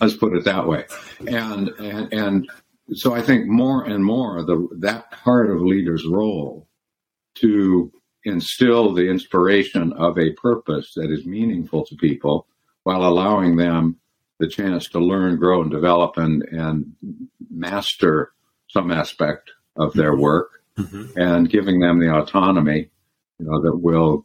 Let's 0.00 0.16
put 0.16 0.36
it 0.36 0.44
that 0.44 0.66
way. 0.66 0.84
And, 1.20 1.68
and, 1.68 2.12
and 2.12 2.50
so 2.94 3.14
I 3.14 3.22
think 3.22 3.46
more 3.46 3.84
and 3.84 4.04
more 4.04 4.42
the, 4.42 4.68
that 4.80 5.10
part 5.10 5.50
of 5.50 5.60
leader's 5.60 6.06
role 6.06 6.68
to 7.36 7.92
instill 8.24 8.92
the 8.92 9.08
inspiration 9.08 9.92
of 9.94 10.18
a 10.18 10.32
purpose 10.32 10.94
that 10.94 11.10
is 11.10 11.26
meaningful 11.26 11.84
to 11.86 11.96
people 11.96 12.46
while 12.84 13.04
allowing 13.04 13.56
them 13.56 13.96
the 14.38 14.48
chance 14.48 14.88
to 14.88 14.98
learn, 14.98 15.36
grow, 15.36 15.62
and 15.62 15.70
develop 15.70 16.16
and, 16.16 16.42
and 16.50 16.92
master 17.50 18.32
some 18.68 18.90
aspect 18.90 19.50
of 19.76 19.92
their 19.94 20.16
work 20.16 20.62
mm-hmm. 20.76 21.18
and 21.18 21.50
giving 21.50 21.80
them 21.80 21.98
the 21.98 22.12
autonomy 22.12 22.90
you 23.38 23.46
know, 23.46 23.60
that 23.62 23.76
will 23.76 24.24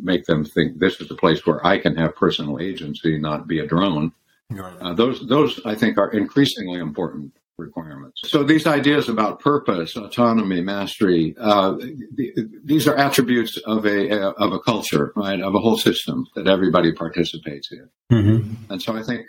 make 0.00 0.24
them 0.26 0.44
think 0.44 0.78
this 0.78 1.00
is 1.00 1.10
a 1.10 1.14
place 1.14 1.46
where 1.46 1.64
I 1.66 1.78
can 1.78 1.96
have 1.96 2.16
personal 2.16 2.60
agency, 2.60 3.18
not 3.18 3.46
be 3.46 3.60
a 3.60 3.66
drone. 3.66 4.12
Right. 4.50 4.74
Uh, 4.80 4.94
those, 4.94 5.26
those 5.26 5.60
I 5.64 5.74
think 5.74 5.96
are 5.96 6.10
increasingly 6.12 6.78
important 6.78 7.32
requirements. 7.62 8.20
So 8.26 8.42
these 8.42 8.66
ideas 8.66 9.08
about 9.08 9.40
purpose, 9.40 9.96
autonomy, 9.96 10.60
mastery, 10.60 11.34
uh, 11.38 11.72
the, 11.72 12.48
these 12.64 12.86
are 12.86 12.96
attributes 12.96 13.56
of 13.64 13.86
a, 13.86 14.32
of 14.32 14.52
a 14.52 14.60
culture, 14.60 15.12
right, 15.16 15.40
of 15.40 15.54
a 15.54 15.58
whole 15.58 15.78
system 15.78 16.26
that 16.34 16.48
everybody 16.48 16.92
participates 16.92 17.70
in. 17.72 17.88
Mm-hmm. 18.12 18.72
And 18.72 18.82
so 18.82 18.96
I 18.96 19.02
think 19.02 19.26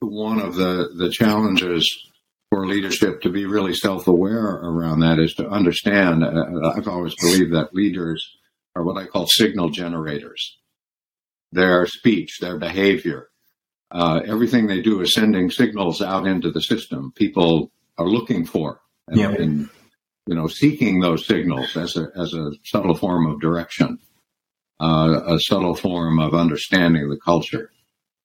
one 0.00 0.40
of 0.40 0.54
the 0.54 0.90
the 0.96 1.10
challenges 1.10 1.86
for 2.50 2.66
leadership 2.66 3.22
to 3.22 3.30
be 3.30 3.46
really 3.46 3.74
self 3.74 4.06
aware 4.06 4.44
around 4.44 5.00
that 5.00 5.18
is 5.18 5.34
to 5.34 5.48
understand. 5.48 6.24
Uh, 6.24 6.72
I've 6.76 6.88
always 6.88 7.14
believed 7.14 7.54
that 7.54 7.74
leaders 7.74 8.36
are 8.76 8.84
what 8.84 9.00
I 9.02 9.06
call 9.06 9.26
signal 9.26 9.70
generators. 9.70 10.58
Their 11.52 11.86
speech, 11.86 12.38
their 12.40 12.58
behavior, 12.58 13.28
uh, 13.92 14.20
everything 14.26 14.66
they 14.66 14.80
do 14.80 15.00
is 15.00 15.14
sending 15.14 15.50
signals 15.50 16.00
out 16.00 16.26
into 16.26 16.50
the 16.50 16.62
system. 16.62 17.12
People 17.14 17.70
are 17.98 18.08
looking 18.08 18.44
for 18.44 18.80
and, 19.08 19.18
yeah. 19.18 19.30
and 19.30 19.68
you 20.26 20.34
know 20.34 20.46
seeking 20.46 21.00
those 21.00 21.26
signals 21.26 21.76
as 21.76 21.96
a 21.96 22.08
as 22.16 22.32
a 22.34 22.52
subtle 22.64 22.94
form 22.94 23.26
of 23.26 23.40
direction, 23.40 23.98
uh, 24.80 25.20
a 25.26 25.38
subtle 25.40 25.74
form 25.74 26.18
of 26.18 26.34
understanding 26.34 27.08
the 27.10 27.18
culture 27.18 27.70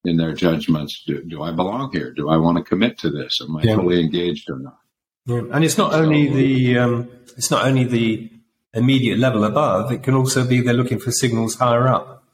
in 0.04 0.16
their 0.16 0.32
judgments. 0.32 1.02
Do, 1.06 1.22
do 1.22 1.42
I 1.42 1.52
belong 1.52 1.90
here? 1.92 2.12
Do 2.12 2.30
I 2.30 2.38
want 2.38 2.56
to 2.58 2.64
commit 2.64 2.98
to 3.00 3.10
this? 3.10 3.40
Am 3.42 3.56
I 3.56 3.62
yeah. 3.62 3.76
fully 3.76 4.00
engaged 4.00 4.48
or 4.48 4.58
not? 4.58 4.78
Yeah. 5.26 5.42
And 5.52 5.64
it's 5.64 5.76
not 5.76 5.92
so, 5.92 6.00
only 6.00 6.28
the 6.28 6.78
um, 6.78 7.10
it's 7.36 7.50
not 7.50 7.66
only 7.66 7.84
the 7.84 8.30
immediate 8.72 9.18
level 9.18 9.44
above, 9.44 9.92
it 9.92 10.02
can 10.02 10.14
also 10.14 10.46
be 10.46 10.60
they're 10.60 10.74
looking 10.74 10.98
for 10.98 11.10
signals 11.10 11.56
higher 11.56 11.88
up. 11.88 12.24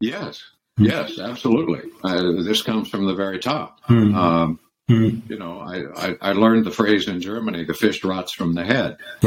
Yes, 0.00 0.40
yes, 0.78 1.18
absolutely. 1.18 1.90
Uh, 2.02 2.42
this 2.42 2.62
comes 2.62 2.88
from 2.88 3.06
the 3.06 3.14
very 3.14 3.38
top. 3.38 3.80
Mm-hmm. 3.84 4.14
Um, 4.14 4.60
mm-hmm. 4.90 5.32
You 5.32 5.38
know, 5.38 5.60
I, 5.60 6.08
I, 6.08 6.16
I, 6.20 6.32
learned 6.32 6.64
the 6.64 6.70
phrase 6.70 7.08
in 7.08 7.20
Germany: 7.20 7.64
"The 7.64 7.74
fish 7.74 8.04
rots 8.04 8.32
from 8.32 8.54
the 8.54 8.64
head," 8.64 8.98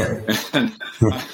and 0.52 0.72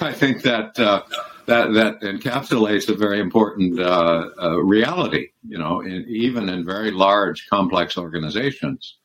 I 0.01 0.13
think 0.13 0.43
that 0.43 0.79
uh, 0.79 1.03
that 1.47 1.73
that 1.75 2.01
encapsulates 2.03 2.89
a 2.89 2.95
very 2.95 3.21
important 3.21 3.79
uh, 3.81 4.29
uh 4.41 4.57
reality. 4.59 5.29
You 5.47 5.59
know, 5.59 5.81
in, 5.81 6.05
even 6.09 6.49
in 6.49 6.65
very 6.65 6.91
large, 6.91 7.47
complex 7.49 7.97
organizations. 7.97 8.97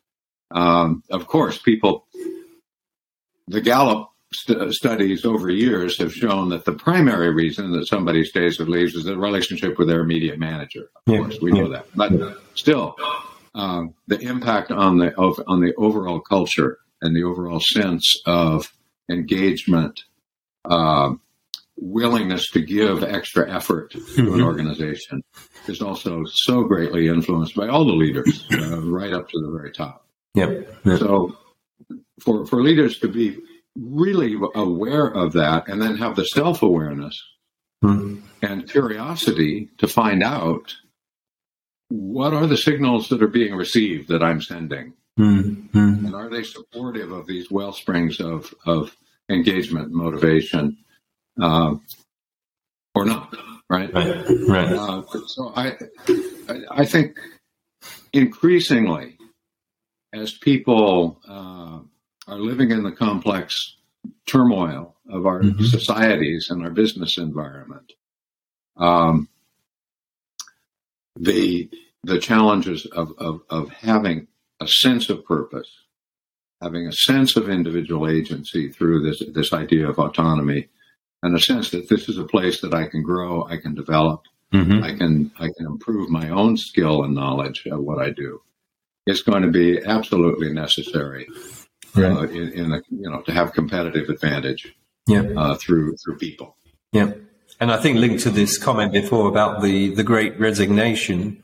Um, 0.52 1.04
of 1.10 1.28
course, 1.28 1.58
people. 1.58 2.08
The 3.48 3.60
Gallup 3.60 4.13
st- 4.34 4.74
studies 4.74 5.26
over 5.26 5.50
years 5.50 5.98
have 6.00 6.14
shown 6.14 6.50
that 6.50 6.66
the 6.66 6.74
primary 6.74 7.34
reason 7.34 7.72
that 7.72 7.88
somebody 7.88 8.24
stays 8.24 8.60
or 8.60 8.66
leaves 8.66 8.96
is 8.96 9.06
the 9.06 9.18
relationship 9.18 9.78
with 9.78 9.88
their 9.88 10.02
immediate 10.02 10.40
manager. 10.40 10.90
Of 10.96 11.14
yeah. 11.14 11.18
course, 11.20 11.40
we 11.42 11.52
know 11.52 11.70
that. 11.70 11.86
But 11.96 12.12
still, 12.56 12.96
uh, 13.56 13.84
the 14.08 14.20
impact 14.20 14.72
on 14.72 14.98
the 14.98 15.14
of, 15.16 15.42
on 15.48 15.62
the 15.62 15.74
overall 15.76 16.20
culture 16.20 16.80
and 17.02 17.16
the 17.16 17.24
overall 17.24 17.60
sense 17.60 18.16
of 18.26 18.72
engagement, 19.10 20.02
uh, 20.66 21.14
willingness 21.78 22.50
to 22.52 22.62
give 22.62 23.04
extra 23.04 23.52
effort 23.52 23.92
to 23.92 24.00
mm-hmm. 24.00 24.34
an 24.36 24.42
organization 24.42 25.22
is 25.68 25.82
also 25.82 26.24
so 26.26 26.64
greatly 26.64 27.08
influenced 27.08 27.56
by 27.56 27.68
all 27.68 27.86
the 27.86 27.94
leaders, 27.94 28.48
uh, 28.54 28.82
right 28.82 29.14
up 29.14 29.30
to 29.30 29.40
the 29.40 29.52
very 29.52 29.72
top. 29.72 30.06
Yep. 30.36 30.68
yep. 30.86 31.00
So, 31.00 31.38
for 32.22 32.46
for 32.46 32.64
leaders 32.64 33.00
to 33.00 33.08
be 33.08 33.38
really 33.76 34.38
aware 34.56 35.08
of 35.08 35.34
that, 35.34 35.68
and 35.68 35.82
then 35.82 35.98
have 35.98 36.16
the 36.16 36.26
self 36.26 36.62
awareness 36.62 37.22
mm-hmm. 37.84 38.20
and 38.42 38.70
curiosity 38.70 39.70
to 39.80 39.88
find 39.88 40.24
out 40.24 40.76
what 41.90 42.34
are 42.34 42.48
the 42.48 42.58
signals 42.58 43.10
that 43.10 43.22
are 43.22 43.28
being 43.28 43.56
received 43.56 44.10
that 44.10 44.24
I'm 44.24 44.42
sending, 44.42 44.94
mm-hmm. 45.20 46.06
and 46.06 46.16
are 46.16 46.30
they 46.30 46.44
supportive 46.44 47.12
of 47.12 47.28
these 47.28 47.50
well 47.52 47.74
springs 47.74 48.20
of 48.20 48.54
of 48.66 48.96
engagement, 49.30 49.92
motivation, 49.92 50.78
uh, 51.42 51.76
or 52.96 53.06
not? 53.06 53.36
Right. 53.70 53.92
Right. 53.94 54.26
right. 54.48 54.72
Uh, 54.72 55.04
so 55.26 55.52
I, 55.56 55.76
I 56.70 56.86
think 56.86 57.18
increasingly, 58.12 59.18
as 60.14 60.34
people 60.34 61.20
uh, 61.28 61.80
are 62.28 62.40
living 62.40 62.72
in 62.72 62.84
the 62.84 62.92
complex 62.92 63.76
turmoil 64.26 64.96
of 65.10 65.26
our 65.26 65.42
mm-hmm. 65.42 65.64
societies 65.64 66.48
and 66.50 66.64
our 66.64 66.72
business 66.72 67.18
environment, 67.18 67.94
um, 68.78 69.28
the 71.16 71.70
the 72.06 72.20
challenges 72.20 72.86
of, 72.86 73.14
of, 73.18 73.42
of 73.50 73.70
having 73.70 74.28
a 74.60 74.68
sense 74.68 75.10
of 75.10 75.24
purpose, 75.24 75.72
having 76.62 76.86
a 76.86 76.92
sense 76.92 77.38
of 77.38 77.50
individual 77.50 78.10
agency 78.10 78.70
through 78.70 79.02
this 79.04 79.22
this 79.34 79.54
idea 79.54 79.88
of 79.88 80.00
autonomy, 80.00 80.70
and 81.22 81.36
a 81.36 81.40
sense 81.40 81.72
that 81.72 81.90
this 81.90 82.10
is 82.10 82.18
a 82.18 82.26
place 82.26 82.62
that 82.62 82.74
I 82.74 82.88
can 82.88 83.04
grow, 83.04 83.46
I 83.48 83.58
can 83.58 83.76
develop, 83.76 84.24
mm-hmm. 84.54 84.84
I 84.84 84.98
can 84.98 85.32
I 85.38 85.50
can 85.58 85.66
improve 85.66 86.10
my 86.10 86.30
own 86.30 86.58
skill 86.58 87.04
and 87.04 87.14
knowledge 87.14 87.66
of 87.66 87.82
what 87.82 88.00
I 88.00 88.10
do. 88.10 88.42
It's 89.06 89.22
going 89.22 89.44
to 89.44 89.52
be 89.52 89.84
absolutely 89.86 90.54
necessary 90.54 91.28
right. 91.96 92.12
uh, 92.12 92.24
in, 92.24 92.52
in 92.54 92.72
a, 92.74 92.82
you 92.90 93.10
know 93.10 93.22
to 93.22 93.32
have 93.32 93.54
competitive 93.54 94.10
advantage 94.10 94.76
yeah. 95.08 95.24
uh, 95.38 95.56
through 95.56 95.96
through 95.98 96.18
people. 96.18 96.56
Yeah. 96.92 97.14
And 97.60 97.72
I 97.72 97.78
think 97.78 97.98
linked 97.98 98.24
to 98.24 98.30
this 98.30 98.58
comment 98.58 98.92
before 98.92 99.30
about 99.30 99.62
the, 99.62 99.94
the 99.94 100.04
great 100.04 100.40
resignation, 100.40 101.44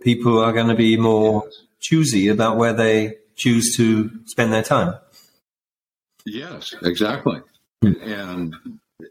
people 0.00 0.38
are 0.38 0.52
going 0.52 0.68
to 0.68 0.74
be 0.74 0.96
more 0.96 1.48
choosy 1.78 2.28
about 2.28 2.56
where 2.56 2.72
they 2.72 3.18
choose 3.36 3.76
to 3.76 4.10
spend 4.26 4.52
their 4.52 4.62
time. 4.62 4.94
Yes, 6.24 6.74
exactly. 6.82 7.42
Mm. 7.84 8.06
And, 8.06 8.54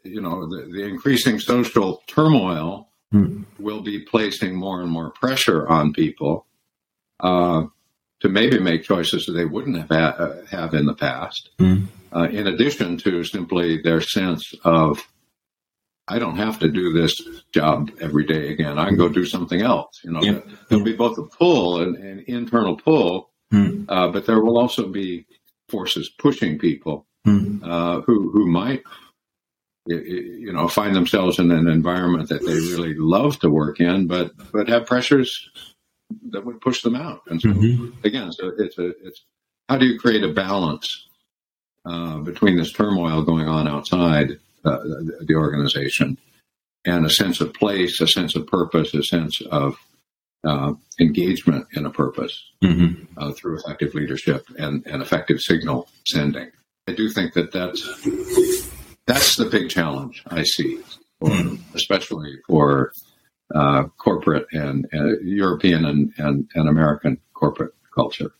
you 0.04 0.20
know, 0.20 0.48
the, 0.48 0.64
the 0.72 0.84
increasing 0.84 1.40
social 1.40 2.02
turmoil 2.08 2.90
mm. 3.14 3.46
will 3.60 3.82
be 3.82 4.00
placing 4.00 4.56
more 4.56 4.82
and 4.82 4.90
more 4.90 5.12
pressure 5.12 5.68
on 5.68 5.94
people 5.94 6.46
uh, 7.20 7.66
to 8.22 8.30
maybe 8.30 8.60
make 8.60 8.84
choices 8.84 9.26
that 9.26 9.34
they 9.34 9.46
wouldn't 9.46 9.78
have, 9.78 9.90
ha- 9.90 10.24
uh, 10.24 10.46
have 10.46 10.74
in 10.74 10.86
the 10.86 10.94
past, 10.94 11.50
mm. 11.60 11.88
uh, 12.16 12.28
in 12.32 12.48
addition 12.48 12.98
to 12.98 13.24
simply 13.24 13.82
their 13.82 14.02
sense 14.02 14.54
of 14.64 15.00
I 16.08 16.20
don't 16.20 16.38
have 16.38 16.60
to 16.60 16.68
do 16.68 16.92
this 16.92 17.22
job 17.54 17.90
every 18.02 18.26
day 18.26 18.52
again. 18.52 18.78
I 18.78 18.88
can 18.88 18.98
go 18.98 19.08
do 19.08 19.26
something 19.26 19.62
else. 19.62 20.02
You 20.04 20.12
know, 20.12 20.22
yeah. 20.22 20.40
there'll 20.68 20.84
be 20.84 20.96
both 20.96 21.18
a 21.18 21.24
pull 21.24 21.82
and 21.82 21.96
an 21.96 22.26
internal 22.28 22.76
pull, 22.76 23.30
mm. 23.54 23.86
uh, 23.88 24.10
but 24.10 24.26
there 24.26 24.42
will 24.42 24.58
also 24.58 24.90
be 24.90 25.26
forces 25.70 26.10
pushing 26.10 26.60
people 26.60 27.08
mm. 27.26 27.64
uh, 27.64 28.02
who 28.02 28.30
who 28.32 28.48
might 28.48 28.84
you 29.88 30.52
know 30.52 30.68
find 30.68 30.96
themselves 30.96 31.40
in 31.40 31.50
an 31.50 31.68
environment 31.68 32.30
that 32.30 32.46
they 32.46 32.54
really 32.54 32.94
love 32.96 33.40
to 33.40 33.50
work 33.50 33.80
in, 33.80 34.08
but 34.08 34.32
but 34.52 34.68
have 34.68 34.86
pressures 34.86 35.50
that 36.32 36.46
would 36.46 36.62
push 36.62 36.82
them 36.82 36.96
out. 36.96 37.22
And 37.28 37.42
so 37.42 37.50
mm-hmm. 37.50 38.06
again, 38.06 38.32
so 38.32 38.52
it's 38.58 38.78
a 38.78 38.90
it's 39.06 39.24
how 39.70 39.78
do 39.78 39.86
you 39.86 40.00
create 40.00 40.24
a 40.24 40.34
balance 40.34 41.08
uh, 41.86 42.20
between 42.20 42.58
this 42.58 42.72
turmoil 42.72 43.24
going 43.24 43.48
on 43.48 43.68
outside 43.68 44.32
uh, 44.66 44.78
the 45.22 45.36
organization, 45.36 46.18
and 46.86 47.06
a 47.06 47.10
sense 47.10 47.42
of 47.42 47.54
place, 47.54 48.00
a 48.02 48.08
sense 48.08 48.36
of 48.36 48.48
purpose, 48.48 48.94
a 48.94 49.04
sense 49.04 49.42
of 49.50 49.78
uh, 50.44 50.74
engagement 51.00 51.68
in 51.74 51.86
a 51.86 51.90
purpose 51.90 52.52
mm-hmm. 52.64 53.04
uh, 53.18 53.32
through 53.34 53.58
effective 53.58 53.94
leadership 53.94 54.46
and, 54.58 54.86
and 54.88 55.02
effective 55.02 55.40
signal 55.40 55.88
sending. 56.08 56.52
I 56.88 56.94
do 56.94 57.10
think 57.10 57.34
that 57.34 57.52
that's 57.52 57.82
that's 59.06 59.36
the 59.36 59.46
big 59.46 59.70
challenge 59.70 60.24
I 60.28 60.44
see, 60.44 60.80
for, 61.20 61.30
mm-hmm. 61.30 61.76
especially 61.76 62.38
for 62.48 62.92
uh, 63.54 63.84
corporate 63.98 64.48
and 64.52 64.88
uh, 64.94 65.20
European 65.24 65.86
and, 65.86 66.14
and, 66.18 66.50
and 66.56 66.70
American 66.70 67.18
corporate 67.34 67.74
culture. 67.94 68.32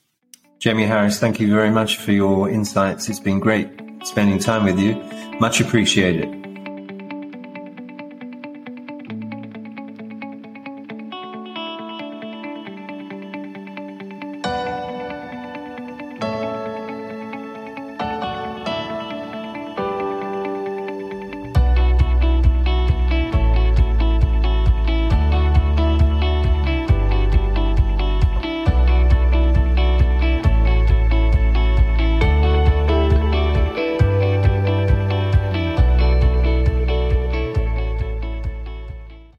Jamie 0.60 0.86
Harris, 0.86 1.20
thank 1.20 1.40
you 1.40 1.52
very 1.52 1.72
much 1.72 1.98
for 1.98 2.12
your 2.12 2.50
insights. 2.50 3.10
It's 3.10 3.20
been 3.20 3.40
great 3.40 3.68
spending 4.04 4.40
time 4.40 4.64
with 4.64 4.80
you. 4.80 4.96
Much 5.40 5.60
appreciated. 5.60 6.41